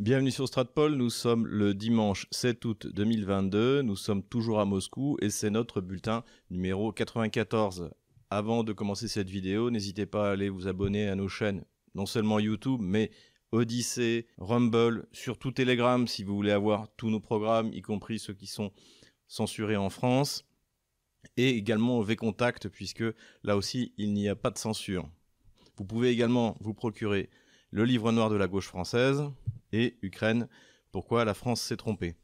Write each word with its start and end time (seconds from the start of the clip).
Bienvenue 0.00 0.32
sur 0.32 0.48
Stratpol, 0.48 0.96
nous 0.96 1.08
sommes 1.08 1.46
le 1.46 1.72
dimanche 1.72 2.26
7 2.32 2.64
août 2.64 2.88
2022, 2.88 3.82
nous 3.82 3.94
sommes 3.94 4.24
toujours 4.24 4.58
à 4.58 4.64
Moscou 4.64 5.16
et 5.22 5.30
c'est 5.30 5.50
notre 5.50 5.80
bulletin 5.80 6.24
numéro 6.50 6.90
94. 6.90 7.92
Avant 8.28 8.64
de 8.64 8.72
commencer 8.72 9.06
cette 9.06 9.30
vidéo, 9.30 9.70
n'hésitez 9.70 10.04
pas 10.04 10.28
à 10.28 10.32
aller 10.32 10.48
vous 10.48 10.66
abonner 10.66 11.08
à 11.08 11.14
nos 11.14 11.28
chaînes, 11.28 11.64
non 11.94 12.06
seulement 12.06 12.40
YouTube, 12.40 12.80
mais 12.82 13.12
Odyssey, 13.52 14.26
Rumble, 14.36 15.06
surtout 15.12 15.52
Telegram 15.52 16.08
si 16.08 16.24
vous 16.24 16.34
voulez 16.34 16.50
avoir 16.50 16.88
tous 16.96 17.08
nos 17.08 17.20
programmes, 17.20 17.72
y 17.72 17.80
compris 17.80 18.18
ceux 18.18 18.34
qui 18.34 18.48
sont 18.48 18.72
censurés 19.28 19.76
en 19.76 19.90
France, 19.90 20.44
et 21.36 21.50
également 21.50 22.00
V-Contact, 22.00 22.68
puisque 22.68 23.04
là 23.44 23.56
aussi 23.56 23.92
il 23.96 24.12
n'y 24.12 24.28
a 24.28 24.34
pas 24.34 24.50
de 24.50 24.58
censure. 24.58 25.08
Vous 25.76 25.84
pouvez 25.84 26.10
également 26.10 26.56
vous 26.58 26.74
procurer 26.74 27.30
le 27.74 27.84
livre 27.84 28.12
noir 28.12 28.30
de 28.30 28.36
la 28.36 28.46
gauche 28.46 28.68
française, 28.68 29.24
et 29.72 29.96
Ukraine, 30.00 30.46
pourquoi 30.92 31.24
la 31.24 31.34
France 31.34 31.60
s'est 31.60 31.76
trompée. 31.76 32.14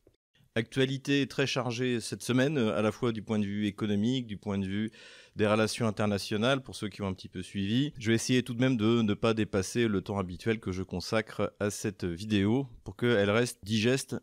Actualité 0.54 1.26
très 1.26 1.48
chargée 1.48 2.00
cette 2.00 2.22
semaine, 2.22 2.56
euh, 2.56 2.78
à 2.78 2.82
la 2.82 2.92
fois 2.92 3.10
du 3.10 3.20
point 3.20 3.40
de 3.40 3.44
vue 3.44 3.66
économique, 3.66 4.28
du 4.28 4.36
point 4.36 4.58
de 4.58 4.66
vue 4.66 4.92
des 5.34 5.48
relations 5.48 5.88
internationales, 5.88 6.62
pour 6.62 6.76
ceux 6.76 6.88
qui 6.88 7.02
ont 7.02 7.08
un 7.08 7.14
petit 7.14 7.28
peu 7.28 7.42
suivi. 7.42 7.92
Je 7.98 8.10
vais 8.10 8.14
essayer 8.14 8.44
tout 8.44 8.54
de 8.54 8.60
même 8.60 8.76
de 8.76 9.02
ne 9.02 9.14
pas 9.14 9.34
dépasser 9.34 9.88
le 9.88 10.02
temps 10.02 10.18
habituel 10.18 10.60
que 10.60 10.70
je 10.70 10.84
consacre 10.84 11.52
à 11.58 11.70
cette 11.70 12.04
vidéo 12.04 12.68
pour 12.84 12.94
qu'elle 12.96 13.30
reste 13.30 13.58
digeste 13.64 14.14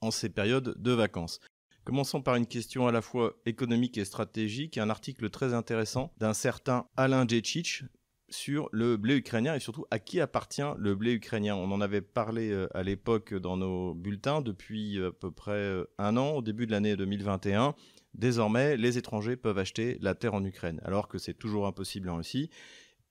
en 0.00 0.12
ces 0.12 0.28
périodes 0.28 0.80
de 0.80 0.92
vacances. 0.92 1.40
Commençons 1.82 2.22
par 2.22 2.36
une 2.36 2.46
question 2.46 2.86
à 2.86 2.92
la 2.92 3.02
fois 3.02 3.34
économique 3.44 3.98
et 3.98 4.04
stratégique, 4.04 4.78
un 4.78 4.88
article 4.88 5.30
très 5.30 5.52
intéressant 5.52 6.12
d'un 6.18 6.32
certain 6.32 6.86
Alain 6.96 7.26
Djecic, 7.26 7.82
sur 8.28 8.68
le 8.72 8.96
blé 8.96 9.16
ukrainien 9.16 9.54
et 9.54 9.60
surtout 9.60 9.86
à 9.90 9.98
qui 9.98 10.20
appartient 10.20 10.62
le 10.78 10.94
blé 10.94 11.12
ukrainien. 11.12 11.54
On 11.54 11.70
en 11.70 11.80
avait 11.80 12.00
parlé 12.00 12.50
euh, 12.50 12.68
à 12.76 12.82
l'époque 12.82 13.34
dans 13.34 13.56
nos 13.56 13.94
bulletins 13.94 14.40
depuis 14.40 14.98
euh, 14.98 15.08
à 15.08 15.12
peu 15.12 15.30
près 15.30 15.52
euh, 15.52 15.84
un 15.98 16.16
an, 16.16 16.36
au 16.36 16.42
début 16.42 16.66
de 16.66 16.72
l'année 16.72 16.96
2021. 16.96 17.74
Désormais, 18.14 18.76
les 18.76 18.98
étrangers 18.98 19.36
peuvent 19.36 19.58
acheter 19.58 19.98
la 20.00 20.14
terre 20.14 20.34
en 20.34 20.44
Ukraine, 20.44 20.80
alors 20.84 21.08
que 21.08 21.18
c'est 21.18 21.34
toujours 21.34 21.66
impossible 21.66 22.08
en 22.08 22.16
Russie 22.16 22.50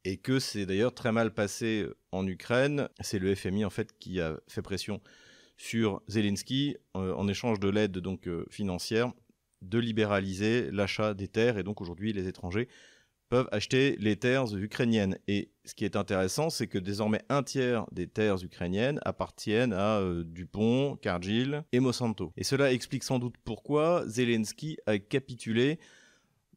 et 0.05 0.17
que 0.17 0.39
c'est 0.39 0.65
d'ailleurs 0.65 0.93
très 0.93 1.11
mal 1.11 1.33
passé 1.33 1.87
en 2.11 2.25
Ukraine. 2.27 2.89
C'est 3.01 3.19
le 3.19 3.33
FMI 3.35 3.65
en 3.65 3.69
fait 3.69 3.97
qui 3.99 4.19
a 4.19 4.39
fait 4.47 4.61
pression 4.61 5.01
sur 5.55 6.01
Zelensky 6.07 6.75
en 6.93 7.27
échange 7.27 7.59
de 7.59 7.69
l'aide 7.69 7.99
donc 7.99 8.27
financière 8.49 9.13
de 9.61 9.79
libéraliser 9.79 10.69
l'achat 10.71 11.13
des 11.13 11.27
terres 11.27 11.57
et 11.57 11.63
donc 11.63 11.81
aujourd'hui 11.81 12.11
les 12.11 12.27
étrangers 12.27 12.67
peuvent 13.33 13.49
acheter 13.51 13.95
les 13.99 14.15
terres 14.15 14.53
ukrainiennes. 14.53 15.17
Et 15.27 15.49
ce 15.65 15.73
qui 15.73 15.85
est 15.85 15.95
intéressant, 15.95 16.51
c'est 16.51 16.67
que 16.67 16.77
désormais 16.77 17.23
un 17.29 17.41
tiers 17.41 17.87
des 17.91 18.05
terres 18.05 18.43
ukrainiennes 18.43 18.99
appartiennent 19.05 19.73
à 19.73 19.97
euh, 19.97 20.23
Dupont, 20.23 20.97
Cargill 21.01 21.63
et 21.71 21.79
Monsanto. 21.79 22.31
Et 22.37 22.43
cela 22.43 22.71
explique 22.71 23.03
sans 23.03 23.17
doute 23.17 23.33
pourquoi 23.43 24.03
Zelensky 24.05 24.77
a 24.85 24.99
capitulé 24.99 25.79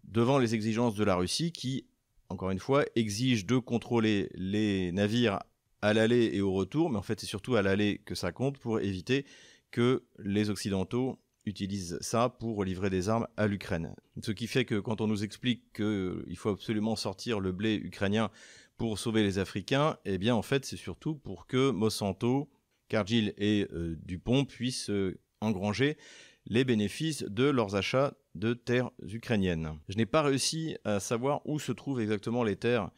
devant 0.04 0.38
les 0.38 0.54
exigences 0.54 0.96
de 0.96 1.04
la 1.04 1.14
Russie 1.14 1.50
qui, 1.50 1.86
encore 2.28 2.50
une 2.50 2.58
fois, 2.58 2.84
exige 2.94 3.46
de 3.46 3.56
contrôler 3.56 4.28
les 4.34 4.92
navires 4.92 5.38
à 5.80 5.94
l'aller 5.94 6.28
et 6.34 6.42
au 6.42 6.52
retour, 6.52 6.90
mais 6.90 6.98
en 6.98 7.02
fait 7.02 7.18
c'est 7.18 7.26
surtout 7.26 7.56
à 7.56 7.62
l'aller 7.62 8.02
que 8.04 8.14
ça 8.14 8.32
compte 8.32 8.58
pour 8.58 8.80
éviter 8.80 9.24
que 9.70 10.04
les 10.18 10.50
Occidentaux 10.50 11.18
utilise 11.46 11.96
ça 12.00 12.28
pour 12.28 12.64
livrer 12.64 12.90
des 12.90 13.08
armes 13.08 13.28
à 13.36 13.46
l'Ukraine. 13.46 13.94
Ce 14.20 14.32
qui 14.32 14.48
fait 14.48 14.64
que 14.64 14.78
quand 14.78 15.00
on 15.00 15.06
nous 15.06 15.24
explique 15.24 15.72
qu'il 15.72 15.84
euh, 15.84 16.34
faut 16.34 16.50
absolument 16.50 16.96
sortir 16.96 17.40
le 17.40 17.52
blé 17.52 17.76
ukrainien 17.76 18.30
pour 18.76 18.98
sauver 18.98 19.22
les 19.22 19.38
Africains, 19.38 19.96
eh 20.04 20.18
bien 20.18 20.34
en 20.34 20.42
fait 20.42 20.64
c'est 20.64 20.76
surtout 20.76 21.14
pour 21.14 21.46
que 21.46 21.70
Monsanto, 21.70 22.50
Cargill 22.88 23.32
et 23.38 23.66
euh, 23.72 23.96
Dupont 24.02 24.44
puissent 24.44 24.90
euh, 24.90 25.18
engranger 25.40 25.96
les 26.46 26.64
bénéfices 26.64 27.22
de 27.22 27.44
leurs 27.44 27.76
achats 27.76 28.14
de 28.34 28.52
terres 28.52 28.90
ukrainiennes. 29.02 29.78
Je 29.88 29.96
n'ai 29.96 30.06
pas 30.06 30.22
réussi 30.22 30.76
à 30.84 31.00
savoir 31.00 31.40
où 31.46 31.58
se 31.58 31.72
trouvent 31.72 32.00
exactement 32.00 32.44
les 32.44 32.56
terres 32.56 32.90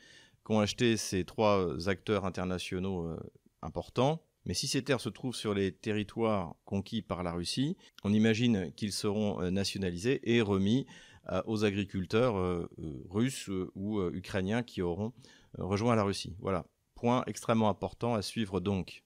qu'ont 0.43 0.61
acheté 0.61 0.97
ces 0.97 1.25
trois 1.25 1.89
acteurs 1.89 2.25
internationaux 2.25 3.17
importants. 3.63 4.23
Mais 4.49 4.55
si 4.55 4.67
ces 4.67 4.83
terres 4.83 5.01
se 5.01 5.11
trouvent 5.11 5.37
sur 5.37 5.53
les 5.53 5.73
territoires 5.73 6.57
conquis 6.65 7.03
par 7.03 7.23
la 7.23 7.33
Russie, 7.33 7.77
on 8.03 8.15
imagine 8.15 8.73
qu'ils 8.73 8.95
seront 8.95 9.43
euh, 9.43 9.51
nationalisés 9.51 10.21
et 10.25 10.41
remis 10.41 10.87
euh, 11.31 11.43
aux 11.47 11.67
agriculteurs 11.67 12.39
euh, 12.39 12.67
russes 13.11 13.51
ou 13.75 14.03
ukrainiens 14.09 14.63
qui 14.63 14.81
auront 14.81 15.13
rejoint 15.59 15.95
la 15.97 16.03
Russie. 16.03 16.35
Voilà, 16.41 16.65
point 16.95 17.25
extrêmement 17.27 17.69
important 17.69 18.15
à 18.15 18.23
suivre 18.23 18.61
donc. 18.61 19.05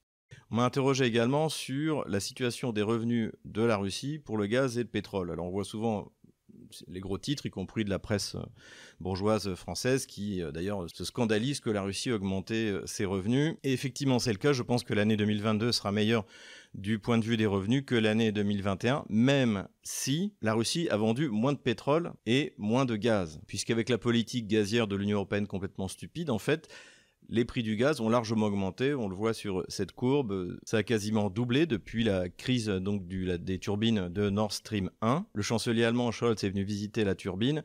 On 0.51 0.57
m'a 0.57 0.65
interrogé 0.65 1.05
également 1.05 1.49
sur 1.49 2.09
la 2.09 2.21
situation 2.21 2.73
des 2.73 2.83
revenus 2.83 3.33
de 3.45 3.63
la 3.63 3.77
Russie 3.77 4.21
pour 4.21 4.37
le 4.37 4.47
gaz 4.47 4.79
et 4.79 4.83
le 4.83 4.89
pétrole. 4.89 5.31
Alors 5.31 5.47
on 5.47 5.51
voit 5.51 5.65
souvent 5.65 6.13
les 6.89 7.01
gros 7.01 7.19
titres, 7.19 7.47
y 7.47 7.51
compris 7.51 7.85
de 7.85 7.91
la 7.91 7.99
presse 7.99 8.35
euh, 8.35 8.43
bourgeoise 9.01 9.55
française, 9.55 10.07
qui 10.07 10.43
euh, 10.43 10.53
d'ailleurs 10.53 10.87
se 10.93 11.05
scandalise 11.05 11.61
que 11.61 11.71
la 11.71 11.83
Russie 11.83 12.11
a 12.11 12.15
augmenté 12.15 12.71
euh, 12.71 12.87
ses 12.87 13.05
revenus. 13.05 13.57
Et 13.63 13.73
effectivement, 13.73 14.19
c'est 14.19 14.33
le 14.33 14.39
cas. 14.39 14.53
Je 14.53 14.63
pense 14.63 14.85
que 14.85 14.95
l'année 14.95 15.17
2022 15.17 15.73
sera 15.73 15.93
meilleure 15.93 16.25
du 16.75 16.99
point 16.99 17.19
de 17.19 17.25
vue 17.25 17.37
des 17.37 17.47
revenus 17.47 17.85
que 17.87 17.95
l'année 17.95 18.33
2021, 18.33 19.05
même 19.09 19.69
si 19.83 20.33
la 20.41 20.55
Russie 20.55 20.89
a 20.91 20.97
vendu 20.97 21.29
moins 21.29 21.53
de 21.53 21.59
pétrole 21.59 22.13
et 22.27 22.55
moins 22.57 22.85
de 22.85 22.97
gaz. 22.97 23.41
Puisqu'avec 23.47 23.89
la 23.89 23.99
politique 23.99 24.47
gazière 24.47 24.87
de 24.87 24.97
l'Union 24.97 25.17
européenne 25.17 25.47
complètement 25.47 25.89
stupide, 25.89 26.31
en 26.31 26.39
fait, 26.39 26.69
les 27.29 27.45
prix 27.45 27.63
du 27.63 27.77
gaz 27.77 28.01
ont 28.01 28.09
largement 28.09 28.47
augmenté. 28.47 28.95
On 28.95 29.09
le 29.09 29.15
voit 29.15 29.35
sur 29.35 29.65
cette 29.69 29.93
courbe. 29.93 30.59
Ça 30.65 30.79
a 30.79 30.83
quasiment 30.83 31.31
doublé 31.31 31.67
depuis 31.67 32.05
la 32.05 32.29
crise 32.29 32.67
donc 32.67 33.07
des 33.07 33.59
turbines 33.59 34.09
de 34.09 34.31
Nord 34.31 34.53
Stream 34.53 34.91
1. 35.01 35.27
Le 35.33 35.43
chancelier 35.43 35.85
allemand 35.85 36.11
Scholz 36.11 36.45
est 36.45 36.51
venu 36.51 36.65
visiter 36.65 37.05
la 37.05 37.15
turbine 37.15 37.63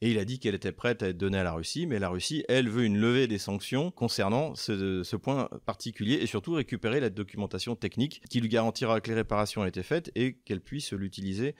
et 0.00 0.10
il 0.10 0.18
a 0.18 0.24
dit 0.24 0.38
qu'elle 0.38 0.54
était 0.54 0.72
prête 0.72 1.02
à 1.02 1.08
être 1.08 1.16
donnée 1.16 1.38
à 1.38 1.44
la 1.44 1.52
Russie, 1.52 1.86
mais 1.86 1.98
la 1.98 2.10
Russie, 2.10 2.44
elle, 2.48 2.68
veut 2.68 2.84
une 2.84 2.98
levée 2.98 3.26
des 3.26 3.38
sanctions 3.38 3.90
concernant 3.90 4.54
ce, 4.54 5.16
point 5.16 5.48
particulier 5.64 6.14
et 6.14 6.26
surtout 6.26 6.52
récupérer 6.52 7.00
la 7.00 7.08
documentation 7.08 7.74
technique 7.74 8.20
qui 8.28 8.40
lui 8.40 8.48
garantira 8.48 9.00
que 9.00 9.08
les 9.08 9.14
réparations 9.14 9.62
ont 9.62 9.66
été 9.66 9.82
faites 9.82 10.10
et 10.14 10.34
qu'elle 10.44 10.60
puisse 10.60 10.92
l'utiliser 10.92 11.54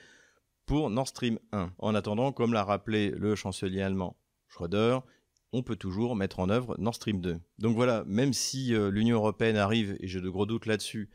pour 0.66 0.90
Nord 0.90 1.08
Stream 1.08 1.38
1. 1.52 1.72
En 1.78 1.94
attendant, 1.94 2.32
comme 2.32 2.52
l'a 2.52 2.64
rappelé 2.64 3.10
le 3.10 3.34
chancelier 3.34 3.80
allemand 3.80 4.16
Schröder, 4.48 4.98
on 5.54 5.62
peut 5.62 5.76
toujours 5.76 6.16
mettre 6.16 6.40
en 6.40 6.50
œuvre 6.50 6.74
Nord 6.78 6.96
Stream 6.96 7.20
2. 7.20 7.38
Donc 7.58 7.76
voilà, 7.76 8.04
même 8.06 8.32
si 8.32 8.74
euh, 8.74 8.90
l'Union 8.90 9.16
européenne 9.16 9.56
arrive, 9.56 9.96
et 10.00 10.08
j'ai 10.08 10.20
de 10.20 10.28
gros 10.28 10.46
doutes 10.46 10.66
là-dessus, 10.66 11.08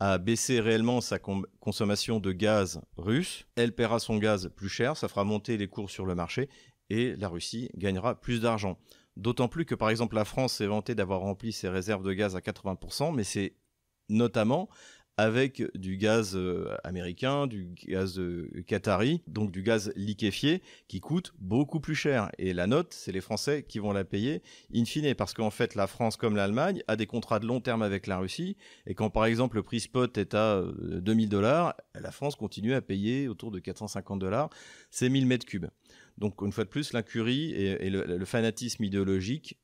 à 0.00 0.18
baisser 0.18 0.60
réellement 0.60 1.00
sa 1.00 1.18
consommation 1.60 2.18
de 2.18 2.32
gaz 2.32 2.80
russe, 2.96 3.46
elle 3.54 3.74
paiera 3.74 4.00
son 4.00 4.16
gaz 4.16 4.50
plus 4.56 4.70
cher, 4.70 4.96
ça 4.96 5.08
fera 5.08 5.24
monter 5.24 5.58
les 5.58 5.68
cours 5.68 5.90
sur 5.90 6.06
le 6.06 6.14
marché, 6.14 6.48
et 6.90 7.14
la 7.16 7.28
Russie 7.28 7.68
gagnera 7.76 8.20
plus 8.20 8.40
d'argent. 8.40 8.78
D'autant 9.16 9.48
plus 9.48 9.66
que 9.66 9.74
par 9.74 9.90
exemple 9.90 10.14
la 10.16 10.24
France 10.24 10.54
s'est 10.54 10.66
vantée 10.66 10.94
d'avoir 10.94 11.20
rempli 11.20 11.52
ses 11.52 11.68
réserves 11.68 12.02
de 12.02 12.14
gaz 12.14 12.34
à 12.34 12.40
80%, 12.40 13.14
mais 13.14 13.24
c'est 13.24 13.54
notamment 14.08 14.68
avec 15.18 15.62
du 15.76 15.96
gaz 15.98 16.32
euh, 16.34 16.74
américain, 16.84 17.46
du 17.46 17.68
gaz 17.86 18.18
euh, 18.18 18.48
qatari, 18.66 19.22
donc 19.26 19.52
du 19.52 19.62
gaz 19.62 19.92
liquéfié, 19.94 20.62
qui 20.88 21.00
coûte 21.00 21.34
beaucoup 21.38 21.80
plus 21.80 21.94
cher. 21.94 22.30
Et 22.38 22.54
la 22.54 22.66
note, 22.66 22.94
c'est 22.94 23.12
les 23.12 23.20
Français 23.20 23.62
qui 23.62 23.78
vont 23.78 23.92
la 23.92 24.04
payer 24.04 24.42
in 24.74 24.84
fine, 24.84 25.14
parce 25.14 25.34
qu'en 25.34 25.50
fait, 25.50 25.74
la 25.74 25.86
France, 25.86 26.16
comme 26.16 26.34
l'Allemagne, 26.34 26.82
a 26.88 26.96
des 26.96 27.06
contrats 27.06 27.40
de 27.40 27.46
long 27.46 27.60
terme 27.60 27.82
avec 27.82 28.06
la 28.06 28.18
Russie, 28.18 28.56
et 28.86 28.94
quand 28.94 29.10
par 29.10 29.26
exemple 29.26 29.56
le 29.56 29.62
prix 29.62 29.80
spot 29.80 30.16
est 30.16 30.34
à 30.34 30.62
2000 30.80 31.26
euh, 31.26 31.28
dollars, 31.28 31.74
la 31.94 32.10
France 32.10 32.34
continue 32.34 32.72
à 32.72 32.80
payer 32.80 33.28
autour 33.28 33.50
de 33.50 33.58
450 33.58 34.18
dollars 34.18 34.48
ces 34.90 35.10
1000 35.10 35.26
mètres 35.26 35.46
cubes. 35.46 35.66
Donc 36.18 36.40
une 36.42 36.52
fois 36.52 36.64
de 36.64 36.68
plus, 36.68 36.92
l'incurie 36.92 37.52
et, 37.52 37.90
le 37.90 38.24
fanatisme 38.24 38.84
idéologique 38.84 39.58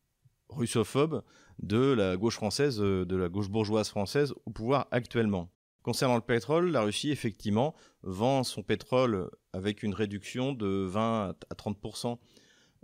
russophobe 0.48 1.22
de 1.58 1.92
la 1.92 2.16
gauche 2.16 2.34
française, 2.34 2.80
euh, 2.80 3.04
de 3.04 3.16
la 3.16 3.28
gauche 3.28 3.48
bourgeoise 3.48 3.88
française 3.88 4.34
au 4.46 4.50
pouvoir 4.50 4.86
actuellement. 4.90 5.50
Concernant 5.82 6.16
le 6.16 6.22
pétrole, 6.22 6.70
la 6.70 6.82
Russie, 6.82 7.10
effectivement, 7.10 7.74
vend 8.02 8.44
son 8.44 8.62
pétrole 8.62 9.30
avec 9.52 9.82
une 9.82 9.94
réduction 9.94 10.52
de 10.52 10.84
20 10.84 11.34
à 11.50 11.54
30% 11.54 12.18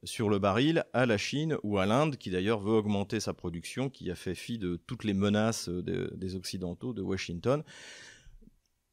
sur 0.04 0.28
le 0.28 0.38
baril 0.38 0.84
à 0.92 1.06
la 1.06 1.18
Chine 1.18 1.56
ou 1.62 1.78
à 1.78 1.86
l'Inde, 1.86 2.16
qui 2.16 2.30
d'ailleurs 2.30 2.60
veut 2.60 2.72
augmenter 2.72 3.20
sa 3.20 3.34
production, 3.34 3.90
qui 3.90 4.10
a 4.10 4.14
fait 4.14 4.34
fi 4.34 4.58
de 4.58 4.76
toutes 4.86 5.04
les 5.04 5.14
menaces 5.14 5.68
des 5.68 6.36
Occidentaux, 6.36 6.92
de 6.92 7.02
Washington. 7.02 7.62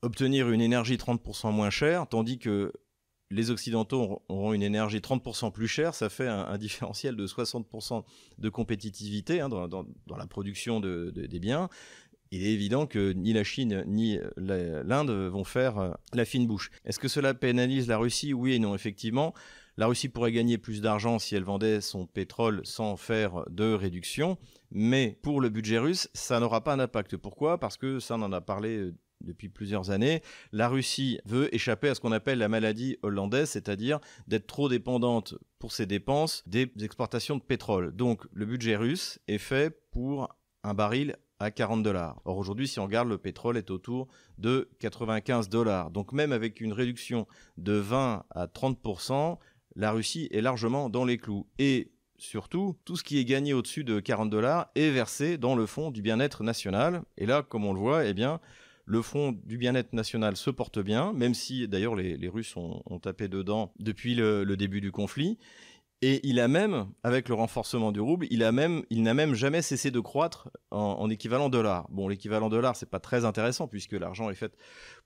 Obtenir 0.02 0.50
une 0.50 0.62
énergie 0.62 0.96
30% 0.96 1.52
moins 1.54 1.70
chère, 1.70 2.08
tandis 2.08 2.40
que 2.40 2.74
les 3.32 3.50
Occidentaux 3.50 4.22
auront 4.30 4.54
une 4.54 4.64
énergie 4.64 5.00
30% 5.00 5.52
plus 5.52 5.68
chère, 5.68 5.96
ça 5.96 6.10
fait 6.10 6.28
un, 6.28 6.58
différentiel 6.58 7.16
de 7.16 7.26
60% 7.26 8.04
de 8.38 8.50
compétitivité 8.50 9.42
hein, 9.42 9.50
dans, 9.50 9.86
la 10.18 10.28
production 10.28 10.80
des 10.80 11.40
biens. 11.40 11.70
Il 12.34 12.46
est 12.46 12.54
évident 12.54 12.88
que 12.88 13.12
ni 13.12 13.34
la 13.34 13.44
Chine 13.44 13.84
ni 13.88 14.18
l'Inde 14.38 15.12
vont 15.12 15.44
faire 15.44 15.78
euh, 15.78 15.92
la 16.14 16.24
fine 16.24 16.48
bouche. 16.48 16.72
Est-ce 16.86 16.98
que 16.98 17.10
cela 17.10 17.34
pénalise 17.34 17.90
la 17.90 17.98
Russie? 17.98 18.34
Oui 18.34 18.54
et 18.54 18.60
non, 18.60 18.74
effectivement. 18.74 19.34
La 19.76 19.88
Russie 19.88 20.08
pourrait 20.08 20.32
gagner 20.32 20.58
plus 20.58 20.82
d'argent 20.82 21.20
si 21.20 21.36
elle 21.36 21.44
vendait 21.44 21.82
son 21.82 22.06
pétrole 22.06 22.62
sans 22.64 22.96
faire 22.96 23.44
de 23.50 23.74
réduction, 23.74 24.38
mais 24.70 25.18
pour 25.22 25.42
le 25.42 25.50
budget 25.50 25.78
russe, 25.78 26.10
ça 26.14 26.40
n'aura 26.40 26.64
pas 26.64 26.78
d'impact. 26.78 27.18
Pourquoi? 27.18 27.58
Parce 27.58 27.76
que 27.76 28.00
ça, 28.00 28.16
on 28.16 28.22
en 28.22 28.32
a 28.32 28.42
parlé 28.42 28.78
euh, 28.78 28.96
depuis 29.24 29.50
plusieurs 29.50 29.92
années, 29.92 30.22
la 30.52 30.68
Russie 30.68 31.20
veut 31.26 31.54
échapper 31.54 31.90
à 31.90 31.96
ce 31.96 32.00
qu'on 32.00 32.12
appelle 32.12 32.40
la 32.40 32.50
maladie 32.50 32.98
hollandaise, 33.02 33.50
c'est-à-dire 33.50 34.00
d'être 34.28 34.48
trop 34.48 34.70
dépendante 34.70 35.36
pour 35.60 35.72
ses 35.72 35.86
dépenses 35.86 36.44
des 36.48 36.72
exportations 36.82 37.38
de 37.38 37.42
pétrole. 37.42 37.96
Donc 37.96 38.26
le 38.34 38.46
budget 38.46 38.76
russe 38.76 39.20
est 39.28 39.38
fait 39.38 39.76
pour 39.92 40.36
un 40.64 40.74
baril 40.74 41.16
à 41.40 41.52
40 41.52 41.82
dollars. 41.84 42.22
Or 42.26 42.38
aujourd'hui, 42.38 42.68
si 42.68 42.80
on 42.80 42.86
regarde, 42.86 43.10
le 43.10 43.18
pétrole 43.18 43.58
est 43.58 43.72
autour 43.72 44.08
de 44.38 44.70
95 44.80 45.50
dollars. 45.50 45.90
Donc 45.92 46.14
même 46.14 46.32
avec 46.32 46.62
une 46.62 46.74
réduction 46.74 47.28
de 47.58 47.74
20 47.74 48.26
à 48.30 48.46
30%, 48.46 49.38
la 49.76 49.92
Russie 49.92 50.28
est 50.32 50.42
largement 50.42 50.90
dans 50.90 51.06
les 51.06 51.18
clous. 51.18 51.48
Et 51.58 51.92
surtout, 52.18 52.78
tout 52.86 52.96
ce 52.96 53.04
qui 53.04 53.18
est 53.18 53.26
gagné 53.26 53.54
au-dessus 53.54 53.84
de 53.84 54.00
40 54.00 54.30
dollars 54.30 54.70
est 54.76 54.92
versé 54.92 55.38
dans 55.38 55.56
le 55.56 55.66
fonds 55.66 55.92
du 55.92 56.02
bien-être 56.02 56.44
national. 56.44 57.02
Et 57.18 57.26
là, 57.26 57.42
comme 57.42 57.66
on 57.66 57.74
le 57.74 57.80
voit, 57.80 58.06
eh 58.06 58.14
bien, 58.14 58.40
le 58.92 59.02
fonds 59.02 59.32
du 59.46 59.58
bien-être 59.58 59.94
national 59.94 60.36
se 60.36 60.50
porte 60.50 60.80
bien, 60.80 61.14
même 61.14 61.34
si 61.34 61.66
d'ailleurs 61.68 61.96
les, 61.96 62.28
Russes 62.28 62.58
ont, 62.58 63.00
tapé 63.00 63.30
dedans 63.30 63.72
depuis 63.80 64.16
le 64.16 64.56
début 64.58 64.82
du 64.82 64.92
conflit. 64.92 65.38
Et 66.04 66.20
il 66.28 66.40
a 66.40 66.48
même, 66.48 66.88
avec 67.04 67.30
le 67.30 67.36
renforcement 67.36 67.92
du 67.92 68.00
rouble, 68.00 68.26
il 68.32 68.44
a 68.44 68.52
même, 68.52 68.82
il 68.90 69.04
n'a 69.04 69.14
même 69.14 69.36
jamais 69.36 69.62
cessé 69.62 69.92
de 69.92 70.00
croître 70.00 70.50
en, 70.72 71.08
équivalent 71.12 71.48
dollar. 71.48 71.88
Bon, 71.92 72.08
l'équivalent 72.08 72.50
dollar, 72.50 72.76
c'est 72.76 72.90
pas 72.90 73.00
très 73.00 73.24
intéressant 73.24 73.68
puisque 73.68 73.92
l'argent 73.92 74.32
est 74.32 74.36
fait 74.36 74.58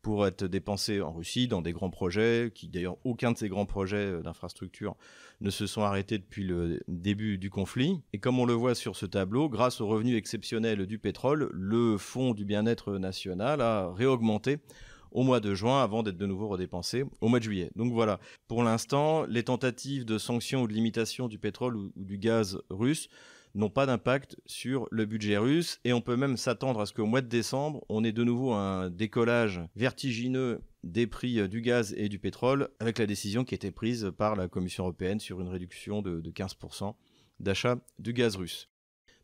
pour 0.02 0.26
être 0.26 0.46
dépensé 0.46 1.02
en 1.02 1.12
Russie 1.12 1.50
dans 1.50 1.62
des 1.62 1.74
grands 1.74 1.90
projets, 1.90 2.50
qui 2.56 2.70
d'ailleurs 2.70 2.96
aucun 3.04 3.34
de 3.34 3.38
ces 3.38 3.50
grands 3.50 3.66
projets 3.66 3.98
euh, 3.98 4.22
d'infrastructure 4.22 4.96
ne 5.42 5.50
se 5.50 5.68
sont 5.68 5.82
arrêtés 5.82 6.18
depuis 6.18 6.46
le 6.46 6.80
début 6.88 7.38
du 7.38 7.50
conflit. 7.50 8.00
Et 8.14 8.20
comme 8.20 8.40
on 8.40 8.46
le 8.46 8.54
voit 8.54 8.74
sur 8.74 8.96
ce 8.96 9.06
tableau, 9.06 9.50
grâce 9.50 9.82
aux 9.82 9.88
revenus 9.88 10.18
exceptionnels 10.18 10.86
du 10.86 10.98
pétrole, 10.98 11.50
le 11.52 11.98
fonds 11.98 12.34
du 12.34 12.46
bien-être 12.46 12.94
national 12.94 13.60
a 13.60 13.92
réaugmenté 13.92 14.60
au 15.16 15.24
mois 15.24 15.40
de 15.40 15.56
juin 15.56 15.82
avant 15.82 16.04
d'être 16.04 16.18
de 16.18 16.26
nouveau 16.26 16.50
redépensé 16.50 17.06
au 17.22 17.30
mois 17.30 17.40
de 17.40 17.46
juillet. 17.46 17.72
Donc 17.76 17.94
voilà, 17.94 18.20
pour 18.48 18.64
l'instant, 18.64 19.26
les 19.26 19.44
tentatives 19.44 20.06
de 20.06 20.18
sanctions 20.18 20.62
ou 20.62 20.68
de 20.68 20.74
limitation 20.74 21.30
du 21.30 21.40
pétrole 21.40 21.78
ou, 21.78 21.92
du 21.96 22.18
gaz 22.18 22.60
russe 22.70 23.08
n'ont 23.56 23.70
pas 23.70 23.86
d'impact 23.86 24.36
sur 24.46 24.88
le 24.92 25.06
budget 25.06 25.38
russe 25.38 25.80
et 25.86 25.94
on 25.94 26.02
peut 26.02 26.18
même 26.18 26.36
s'attendre 26.36 26.82
à 26.82 26.86
ce 26.86 26.92
qu'au 26.92 27.06
mois 27.06 27.22
de 27.22 27.30
décembre, 27.30 27.86
on 27.88 28.04
ait 28.04 28.12
de 28.12 28.26
nouveau 28.26 28.52
un 28.52 28.90
décollage 28.90 29.62
vertigineux 29.78 30.62
des 30.84 31.08
prix 31.08 31.48
du 31.48 31.62
gaz 31.62 31.94
et 31.98 32.10
du 32.10 32.20
pétrole 32.20 32.68
avec 32.82 33.00
la 33.00 33.06
décision 33.06 33.46
qui 33.46 33.54
a 33.54 33.56
été 33.56 33.72
prise 33.72 34.12
par 34.18 34.36
la 34.36 34.50
Commission 34.50 34.84
européenne 34.84 35.22
sur 35.22 35.40
une 35.40 35.48
réduction 35.48 36.02
de 36.02 36.30
15% 36.30 36.94
d'achat 37.40 37.78
du 38.00 38.12
gaz 38.12 38.36
russe. 38.36 38.70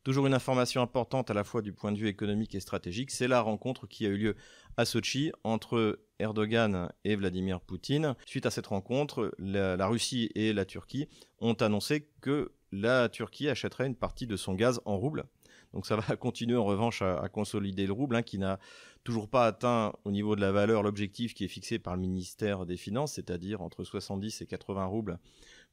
Toujours 0.04 0.26
une 0.26 0.34
information 0.34 0.82
importante 0.82 1.30
à 1.30 1.36
la 1.36 1.44
fois 1.44 1.62
du 1.62 1.74
point 1.74 1.92
de 1.92 1.98
vue 1.98 2.08
économique 2.08 2.56
et 2.56 2.60
stratégique, 2.60 3.12
c'est 3.12 3.28
la 3.28 3.40
rencontre 3.40 3.86
qui 3.86 4.08
a 4.08 4.10
eu 4.10 4.18
lieu 4.18 4.36
à 4.76 4.84
Sochi 4.84 5.32
entre 5.44 6.00
Erdogan 6.18 6.92
et 7.04 7.16
Vladimir 7.16 7.62
Poutine. 7.62 8.16
Suite 8.26 8.48
à 8.48 8.50
cette 8.50 8.66
rencontre, 8.66 9.32
la, 9.38 9.86
Russie 9.86 10.32
et 10.34 10.54
la 10.54 10.66
Turquie 10.66 11.08
ont 11.40 11.54
annoncé 11.54 12.10
que 12.20 12.52
la 12.72 13.10
Turquie 13.10 13.48
achèterait 13.48 13.86
une 13.86 13.96
partie 13.96 14.26
de 14.26 14.38
son 14.38 14.56
gaz 14.56 14.82
en 14.86 14.98
rouble. 14.98 15.26
Donc 15.74 15.86
ça 15.86 15.96
va 16.08 16.16
continuer 16.16 16.58
en 16.58 16.66
revanche 16.66 17.04
à, 17.04 17.30
consolider 17.30 17.86
le 17.86 17.94
rouble, 17.94 18.16
hein, 18.16 18.24
qui 18.24 18.40
n'a 18.40 18.60
toujours 19.04 19.30
pas 19.30 19.46
atteint 19.46 19.94
au 20.04 20.12
niveau 20.12 20.36
de 20.36 20.42
la 20.42 20.52
valeur 20.52 20.82
l'objectif 20.82 21.36
qui 21.36 21.44
est 21.44 21.48
fixé 21.48 21.78
par 21.78 21.96
le 21.96 22.02
ministère 22.02 22.66
des 22.66 22.78
Finances, 22.78 23.14
c'est-à-dire 23.14 23.62
entre 23.62 23.84
70 23.84 24.42
et 24.42 24.48
80 24.48 24.84
roubles 24.86 25.20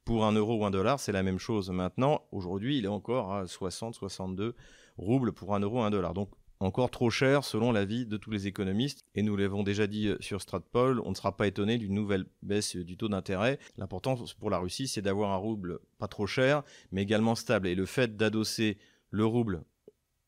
pour 0.05 0.25
un 0.25 0.31
euro 0.31 0.57
ou 0.57 0.65
un 0.65 0.71
dollar. 0.71 0.99
C'est 0.99 1.11
la 1.11 1.23
même 1.23 1.39
chose 1.39 1.69
maintenant. 1.69 2.23
Aujourd'hui, 2.31 2.77
il 2.77 2.85
est 2.85 2.89
encore 2.89 3.33
à 3.33 3.47
60, 3.47 3.95
62 3.95 4.55
roubles 4.97 5.33
pour 5.33 5.55
un 5.55 5.59
euro 5.59 5.79
ou 5.79 5.83
un 5.83 5.89
dollar. 5.89 6.13
Donc 6.13 6.29
encore 6.61 6.91
trop 6.91 7.09
cher 7.09 7.45
selon 7.45 7.71
l'avis 7.71 8.05
de 8.05 8.17
tous 8.17 8.31
les 8.31 8.47
économistes. 8.47 9.05
Et 9.15 9.21
nous 9.21 9.37
l'avons 9.37 9.63
déjà 9.63 9.87
dit 9.87 10.09
euh, 10.09 10.17
sur 10.19 10.41
Stratpol, 10.41 10.99
on 11.05 11.11
ne 11.11 11.15
sera 11.15 11.35
pas 11.35 11.47
étonné 11.47 11.77
d'une 11.77 11.93
nouvelle 11.93 12.25
baisse 12.41 12.75
du 12.75 12.97
taux 12.97 13.07
d'intérêt. 13.07 13.59
L'important 13.77 14.15
pour 14.39 14.49
la 14.49 14.57
Russie, 14.57 14.87
c'est 14.87 15.01
d'avoir 15.01 15.31
un 15.31 15.37
rouble 15.37 15.79
pas 15.97 16.07
trop 16.07 16.27
cher, 16.27 16.63
mais 16.91 17.01
également 17.01 17.35
stable. 17.35 17.67
Et 17.67 17.75
le 17.75 17.85
fait 17.85 18.17
d'adosser 18.17 18.77
le 19.09 19.25
rouble 19.25 19.63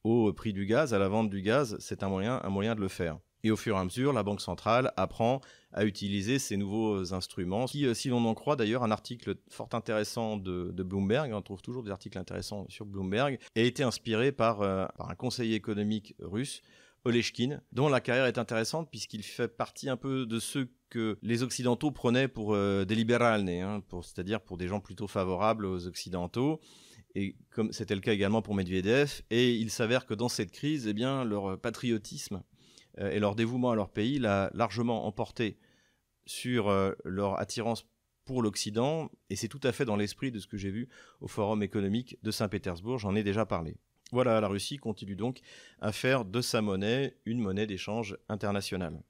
au 0.04 0.32
prix 0.34 0.54
du 0.54 0.66
gaz, 0.66 0.94
à 0.94 1.00
la 1.00 1.10
vente 1.10 1.30
du 1.30 1.42
gaz, 1.42 1.76
c'est 1.80 2.02
un 2.02 2.10
moyen 2.50 2.76
de 2.76 2.82
le 2.82 2.88
faire. 2.88 3.20
Et 3.44 3.52
au 3.52 3.58
fur 3.58 3.76
et 3.76 3.80
à 3.80 3.84
mesure, 3.84 4.14
la 4.14 4.24
Banque 4.24 4.42
centrale 4.42 4.94
apprend 4.98 5.42
à 5.74 5.86
utiliser 5.86 6.40
ces 6.40 6.58
nouveaux 6.58 7.14
instruments. 7.14 7.66
Qui, 7.66 7.86
euh, 7.86 7.94
si 7.94 8.10
l'on 8.10 8.26
en 8.26 8.34
croit 8.34 8.56
d'ailleurs, 8.56 8.84
un 8.84 8.92
article 8.92 9.36
fort 9.50 9.70
intéressant 9.74 10.38
de, 10.38 10.84
Bloomberg, 10.84 11.32
on 11.34 11.42
trouve 11.42 11.62
toujours 11.62 11.84
des 11.84 11.92
articles 11.92 12.18
intéressants 12.18 12.66
sur 12.70 12.86
Bloomberg, 12.86 13.40
a 13.56 13.60
été 13.62 13.84
inspiré 13.84 14.32
par, 14.32 14.62
euh, 14.62 14.86
un 15.00 15.16
conseiller 15.16 15.56
économique 15.56 16.16
russe, 16.20 16.62
Oleshkin, 17.04 17.62
dont 17.72 17.90
la 17.90 18.00
carrière 18.00 18.26
est 18.26 18.38
intéressante 18.38 18.90
puisqu'il 18.92 19.24
fait 19.24 19.48
partie 19.48 19.90
un 19.90 19.98
peu 19.98 20.28
de 20.28 20.40
ceux 20.40 20.70
que 20.90 21.18
les 21.24 21.42
Occidentaux 21.42 21.90
prenaient 21.90 22.28
pour 22.28 22.54
euh, 22.54 22.86
des 22.86 22.96
libérales, 22.96 23.48
hein, 23.50 23.82
c'est-à-dire 24.04 24.42
pour 24.42 24.58
des 24.58 24.68
gens 24.68 24.80
plutôt 24.80 25.08
favorables 25.08 25.66
aux 25.66 25.88
Occidentaux 25.88 26.60
et 27.16 27.36
comme 27.50 27.72
c'était 27.72 27.96
le 27.96 28.02
cas 28.02 28.14
également 28.14 28.42
pour 28.42 28.56
Medvedev. 28.56 29.22
Et 29.32 29.56
il 29.56 29.72
s'avère 29.72 30.06
que 30.06 30.14
dans 30.14 30.30
cette 30.30 30.52
crise, 30.52 30.88
eh 30.88 30.94
bien, 30.94 31.26
leur 31.26 31.60
patriotisme 31.60 32.44
et 32.98 33.20
leur 33.20 33.36
dévouement 33.36 33.72
à 33.72 33.76
leur 33.76 33.90
pays 33.90 34.20
l'a 34.20 34.52
largement 34.54 35.06
emporté 35.06 35.58
sur 36.26 36.70
euh, 36.70 36.94
leur 37.04 37.40
attirance 37.40 37.88
pour 38.26 38.42
l'Occident, 38.42 39.10
et 39.30 39.36
c'est 39.36 39.48
tout 39.48 39.60
à 39.64 39.72
fait 39.72 39.86
dans 39.86 39.96
l'esprit 39.96 40.32
de 40.32 40.40
ce 40.40 40.48
que 40.48 40.58
j'ai 40.58 40.70
vu 40.70 40.90
au 41.20 41.28
Forum 41.28 41.64
économique 41.64 42.18
de 42.24 42.32
Saint-Pétersbourg, 42.32 43.00
j'en 43.00 43.16
ai 43.16 43.24
déjà 43.24 43.46
parlé. 43.46 43.78
Voilà, 44.12 44.40
la 44.42 44.48
Russie 44.48 44.78
continue 44.78 45.16
donc 45.16 45.40
à 45.80 45.92
faire 45.92 46.26
de 46.26 46.42
sa 46.42 46.62
monnaie 46.62 47.18
une 47.26 47.40
monnaie 47.40 47.66
d'échange 47.66 48.18
internationale. 48.30 49.02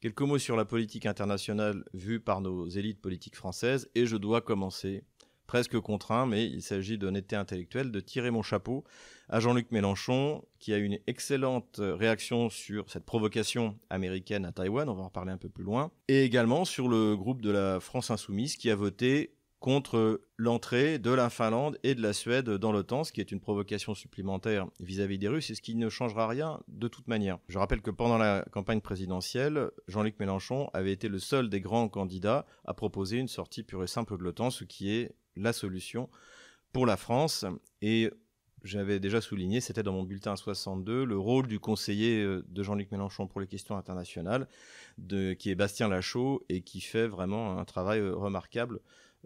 Quelques 0.00 0.22
mots 0.22 0.38
sur 0.38 0.56
la 0.56 0.64
politique 0.64 1.06
internationale 1.06 1.84
vue 1.94 2.20
par 2.20 2.40
nos 2.40 2.68
élites 2.68 3.00
politiques 3.00 3.36
françaises, 3.36 3.90
et 3.94 4.06
je 4.06 4.16
dois 4.16 4.42
commencer 4.42 5.04
presque 5.46 5.78
contraint, 5.80 6.26
mais 6.26 6.46
il 6.46 6.62
s'agit 6.62 6.98
d'honnêteté 6.98 7.36
intellectuelle, 7.36 7.90
de 7.90 8.00
tirer 8.00 8.30
mon 8.30 8.42
chapeau 8.42 8.84
à 9.28 9.40
Jean-Luc 9.40 9.70
Mélenchon, 9.72 10.44
qui 10.58 10.72
a 10.72 10.78
eu 10.78 10.84
une 10.84 10.98
excellente 11.06 11.80
réaction 11.80 12.48
sur 12.48 12.88
cette 12.90 13.04
provocation 13.04 13.78
américaine 13.90 14.44
à 14.44 14.52
Taïwan, 14.52 14.88
on 14.88 14.94
va 14.94 15.02
en 15.02 15.06
reparler 15.06 15.32
un 15.32 15.38
peu 15.38 15.48
plus 15.48 15.64
loin, 15.64 15.90
et 16.08 16.24
également 16.24 16.64
sur 16.64 16.88
le 16.88 17.16
groupe 17.16 17.42
de 17.42 17.50
la 17.50 17.80
France 17.80 18.10
Insoumise 18.10 18.56
qui 18.56 18.70
a 18.70 18.76
voté 18.76 19.32
contre 19.58 20.20
l'entrée 20.36 20.98
de 20.98 21.10
la 21.10 21.30
Finlande 21.30 21.78
et 21.82 21.94
de 21.94 22.02
la 22.02 22.12
Suède 22.12 22.48
dans 22.48 22.72
l'OTAN, 22.72 23.04
ce 23.04 23.10
qui 23.10 23.20
est 23.20 23.32
une 23.32 23.40
provocation 23.40 23.94
supplémentaire 23.94 24.66
vis-à-vis 24.80 25.18
des 25.18 25.28
Russes 25.28 25.50
et 25.50 25.54
ce 25.54 25.62
qui 25.62 25.74
ne 25.74 25.88
changera 25.88 26.28
rien 26.28 26.60
de 26.68 26.88
toute 26.88 27.08
manière. 27.08 27.38
Je 27.48 27.58
rappelle 27.58 27.80
que 27.80 27.90
pendant 27.90 28.18
la 28.18 28.44
campagne 28.52 28.80
présidentielle, 28.80 29.70
Jean-Luc 29.88 30.20
Mélenchon 30.20 30.68
avait 30.74 30.92
été 30.92 31.08
le 31.08 31.18
seul 31.18 31.48
des 31.48 31.60
grands 31.60 31.88
candidats 31.88 32.46
à 32.64 32.74
proposer 32.74 33.16
une 33.16 33.28
sortie 33.28 33.62
pure 33.62 33.82
et 33.82 33.88
simple 33.88 34.18
de 34.18 34.22
l'OTAN, 34.22 34.50
ce 34.50 34.64
qui 34.64 34.92
est 34.92 35.16
la 35.36 35.52
solution 35.52 36.08
pour 36.72 36.86
la 36.86 36.96
France. 36.96 37.44
Et 37.82 38.10
j'avais 38.66 39.00
déjà 39.00 39.20
souligné, 39.20 39.60
c'était 39.60 39.82
dans 39.82 39.92
mon 39.92 40.02
bulletin 40.02 40.36
62, 40.36 41.04
le 41.04 41.18
rôle 41.18 41.46
du 41.46 41.60
conseiller 41.60 42.22
euh, 42.22 42.44
de 42.48 42.62
Jean-Luc 42.62 42.90
Mélenchon 42.90 43.26
pour 43.26 43.40
les 43.40 43.46
questions 43.46 43.76
internationales, 43.76 44.48
de, 44.98 45.32
qui 45.34 45.50
est 45.50 45.54
Bastien 45.54 45.88
Lachaud 45.88 46.44
et 46.48 46.62
qui 46.62 46.80
fait 46.80 47.06
vraiment 47.06 47.58
un 47.58 47.64
travail 47.64 48.00
euh, 48.00 48.14
remarquable 48.14 48.80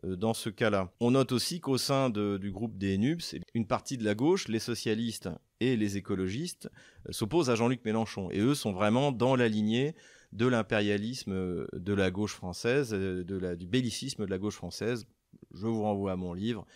euh, 0.05 0.17
dans 0.17 0.35
ce 0.35 0.51
cas-là. 0.51 0.93
On 1.01 1.13
note 1.13 1.33
aussi 1.33 1.61
qu'au 1.61 1.79
sein 1.79 2.11
du 2.11 2.51
groupe 2.51 2.77
des 2.77 2.99
NUPS, 2.99 3.37
une 3.55 3.67
partie 3.67 3.97
de 3.97 4.05
la 4.05 4.15
gauche, 4.15 4.49
les 4.49 4.59
socialistes 4.59 5.29
et 5.61 5.77
les 5.77 5.97
écologistes, 5.97 6.71
s'opposent 7.11 7.51
à 7.51 7.55
Jean-Luc 7.55 7.85
Mélenchon. 7.85 8.31
Et 8.31 8.41
eux 8.41 8.55
sont 8.55 8.73
vraiment 8.73 9.13
dans 9.13 9.37
la 9.37 9.49
lignée 9.49 9.95
de 10.33 10.47
l'impérialisme 10.47 11.67
de 11.73 11.93
la 11.93 12.11
gauche 12.11 12.35
française, 12.35 12.95
du 12.95 13.67
bellicisme 13.67 14.25
de 14.25 14.31
la 14.31 14.39
gauche 14.39 14.55
française, 14.55 15.07
je 15.55 15.67
vous 15.67 15.83
renvoie 15.83 16.13
à 16.13 16.17
mon 16.17 16.33
livre. 16.33 16.67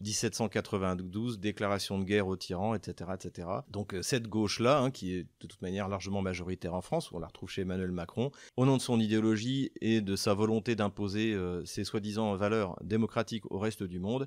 1792, 0.00 1.38
déclaration 1.38 1.98
de 1.98 2.04
guerre 2.04 2.26
aux 2.26 2.36
tyrans, 2.36 2.74
etc. 2.74 3.10
etc. 3.14 3.48
Donc 3.70 3.94
euh, 3.94 4.02
cette 4.02 4.28
gauche-là, 4.28 4.80
hein, 4.80 4.90
qui 4.90 5.14
est 5.14 5.22
de 5.22 5.46
toute 5.46 5.62
manière 5.62 5.88
largement 5.88 6.20
majoritaire 6.20 6.74
en 6.74 6.80
France, 6.80 7.12
on 7.12 7.18
la 7.18 7.28
retrouve 7.28 7.48
chez 7.48 7.62
Emmanuel 7.62 7.92
Macron, 7.92 8.30
au 8.56 8.66
nom 8.66 8.76
de 8.76 8.82
son 8.82 9.00
idéologie 9.00 9.70
et 9.80 10.00
de 10.00 10.16
sa 10.16 10.34
volonté 10.34 10.74
d'imposer 10.74 11.32
euh, 11.32 11.64
ses 11.64 11.84
soi-disant 11.84 12.34
valeurs 12.36 12.76
démocratiques 12.82 13.50
au 13.50 13.58
reste 13.58 13.82
du 13.82 13.98
monde, 13.98 14.26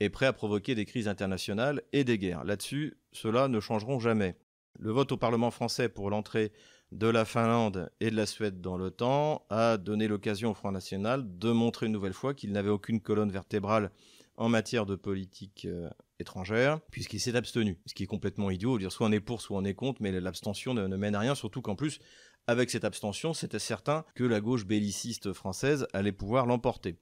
est 0.00 0.10
prêt 0.10 0.26
à 0.26 0.32
provoquer 0.32 0.74
des 0.74 0.84
crises 0.84 1.08
internationales 1.08 1.82
et 1.92 2.04
des 2.04 2.18
guerres. 2.18 2.44
Là-dessus, 2.44 2.96
ceux-là 3.12 3.48
ne 3.48 3.60
changeront 3.60 4.00
jamais. 4.00 4.36
Le 4.78 4.90
vote 4.90 5.12
au 5.12 5.16
Parlement 5.16 5.50
français 5.50 5.88
pour 5.88 6.10
l'entrée 6.10 6.52
de 6.92 7.06
la 7.06 7.24
Finlande 7.24 7.90
et 8.00 8.10
de 8.10 8.16
la 8.16 8.26
Suède 8.26 8.60
dans 8.60 8.76
l'OTAN 8.76 9.44
a 9.48 9.78
donné 9.78 10.08
l'occasion 10.08 10.50
au 10.50 10.54
Front 10.54 10.72
National 10.72 11.24
de 11.38 11.50
montrer 11.50 11.86
une 11.86 11.92
nouvelle 11.92 12.12
fois 12.12 12.34
qu'il 12.34 12.52
n'avait 12.52 12.68
aucune 12.68 13.00
colonne 13.00 13.32
vertébrale 13.32 13.90
en 14.36 14.50
matière 14.50 14.84
de 14.84 14.94
politique 14.94 15.64
euh, 15.64 15.88
étrangères, 16.18 16.80
puisqu'il 16.90 17.18
s'est 17.18 17.34
abstenu. 17.34 17.78
Ce 17.86 17.94
qui 17.94 18.02
est 18.02 18.06
complètement 18.06 18.50
idiot, 18.50 18.78
dire 18.78 18.92
soit 18.92 19.06
on 19.06 19.12
est 19.12 19.20
pour, 19.20 19.40
soit 19.40 19.56
on 19.56 19.64
est 19.64 19.74
contre, 19.74 20.02
mais 20.02 20.12
l'abstention 20.20 20.74
ne, 20.74 20.86
mène 20.96 21.14
à 21.14 21.20
rien, 21.20 21.34
surtout 21.34 21.62
qu'en 21.62 21.76
plus, 21.76 21.98
avec 22.46 22.70
cette 22.70 22.84
abstention, 22.84 23.32
c'était 23.32 23.58
certain 23.58 24.04
que 24.14 24.24
la 24.24 24.40
gauche 24.40 24.66
belliciste 24.66 25.32
française 25.32 25.86
allait 25.94 26.12
pouvoir 26.12 26.44
l'emporter. 26.44 26.96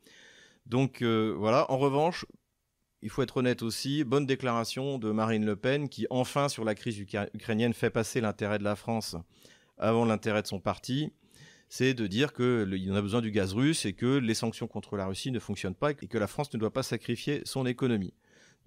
Donc 0.66 1.02
euh, 1.02 1.34
voilà, 1.36 1.68
en 1.70 1.78
revanche, 1.78 2.26
il 3.02 3.10
faut 3.10 3.22
être 3.22 3.38
honnête 3.38 3.62
aussi, 3.62 4.04
bonne 4.04 4.26
déclaration 4.26 4.98
de 4.98 5.10
Marine 5.10 5.44
Le 5.44 5.56
Pen 5.56 5.88
qui 5.88 6.06
enfin 6.10 6.48
sur 6.48 6.64
la 6.64 6.76
crise 6.76 6.98
ukrainienne 6.98 7.72
fait 7.72 7.90
passer 7.90 8.20
l'intérêt 8.20 8.58
de 8.58 8.64
la 8.64 8.76
France 8.76 9.16
avant 9.80 10.04
l'intérêt 10.04 10.42
de 10.42 10.46
son 10.46 10.60
parti, 10.60 11.12
c'est 11.68 11.94
de 11.94 12.06
dire 12.06 12.32
qu'il 12.32 12.88
en 12.90 12.94
a 12.94 13.02
besoin 13.02 13.20
du 13.20 13.30
gaz 13.30 13.54
russe 13.54 13.84
et 13.84 13.92
que 13.92 14.18
les 14.18 14.34
sanctions 14.34 14.66
contre 14.66 14.96
la 14.96 15.06
Russie 15.06 15.30
ne 15.30 15.38
fonctionnent 15.38 15.74
pas 15.74 15.92
et 15.92 15.94
que 15.94 16.18
la 16.18 16.26
France 16.26 16.52
ne 16.52 16.58
doit 16.58 16.72
pas 16.72 16.82
sacrifier 16.82 17.42
son 17.44 17.66
économie. 17.66 18.14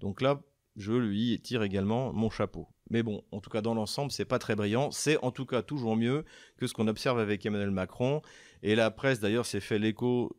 Donc 0.00 0.20
là, 0.20 0.40
je 0.76 0.92
lui 0.92 1.40
tire 1.40 1.62
également 1.62 2.12
mon 2.12 2.30
chapeau. 2.30 2.68
Mais 2.90 3.02
bon, 3.02 3.22
en 3.30 3.40
tout 3.40 3.50
cas 3.50 3.60
dans 3.60 3.74
l'ensemble, 3.74 4.10
c'est 4.10 4.24
pas 4.24 4.38
très 4.38 4.56
brillant. 4.56 4.90
C'est 4.90 5.18
en 5.22 5.30
tout 5.30 5.46
cas 5.46 5.62
toujours 5.62 5.96
mieux 5.96 6.24
que 6.56 6.66
ce 6.66 6.74
qu'on 6.74 6.88
observe 6.88 7.18
avec 7.18 7.44
Emmanuel 7.46 7.70
Macron. 7.70 8.22
Et 8.62 8.74
la 8.74 8.90
presse 8.90 9.20
d'ailleurs 9.20 9.46
s'est 9.46 9.60
fait 9.60 9.78
l'écho 9.78 10.36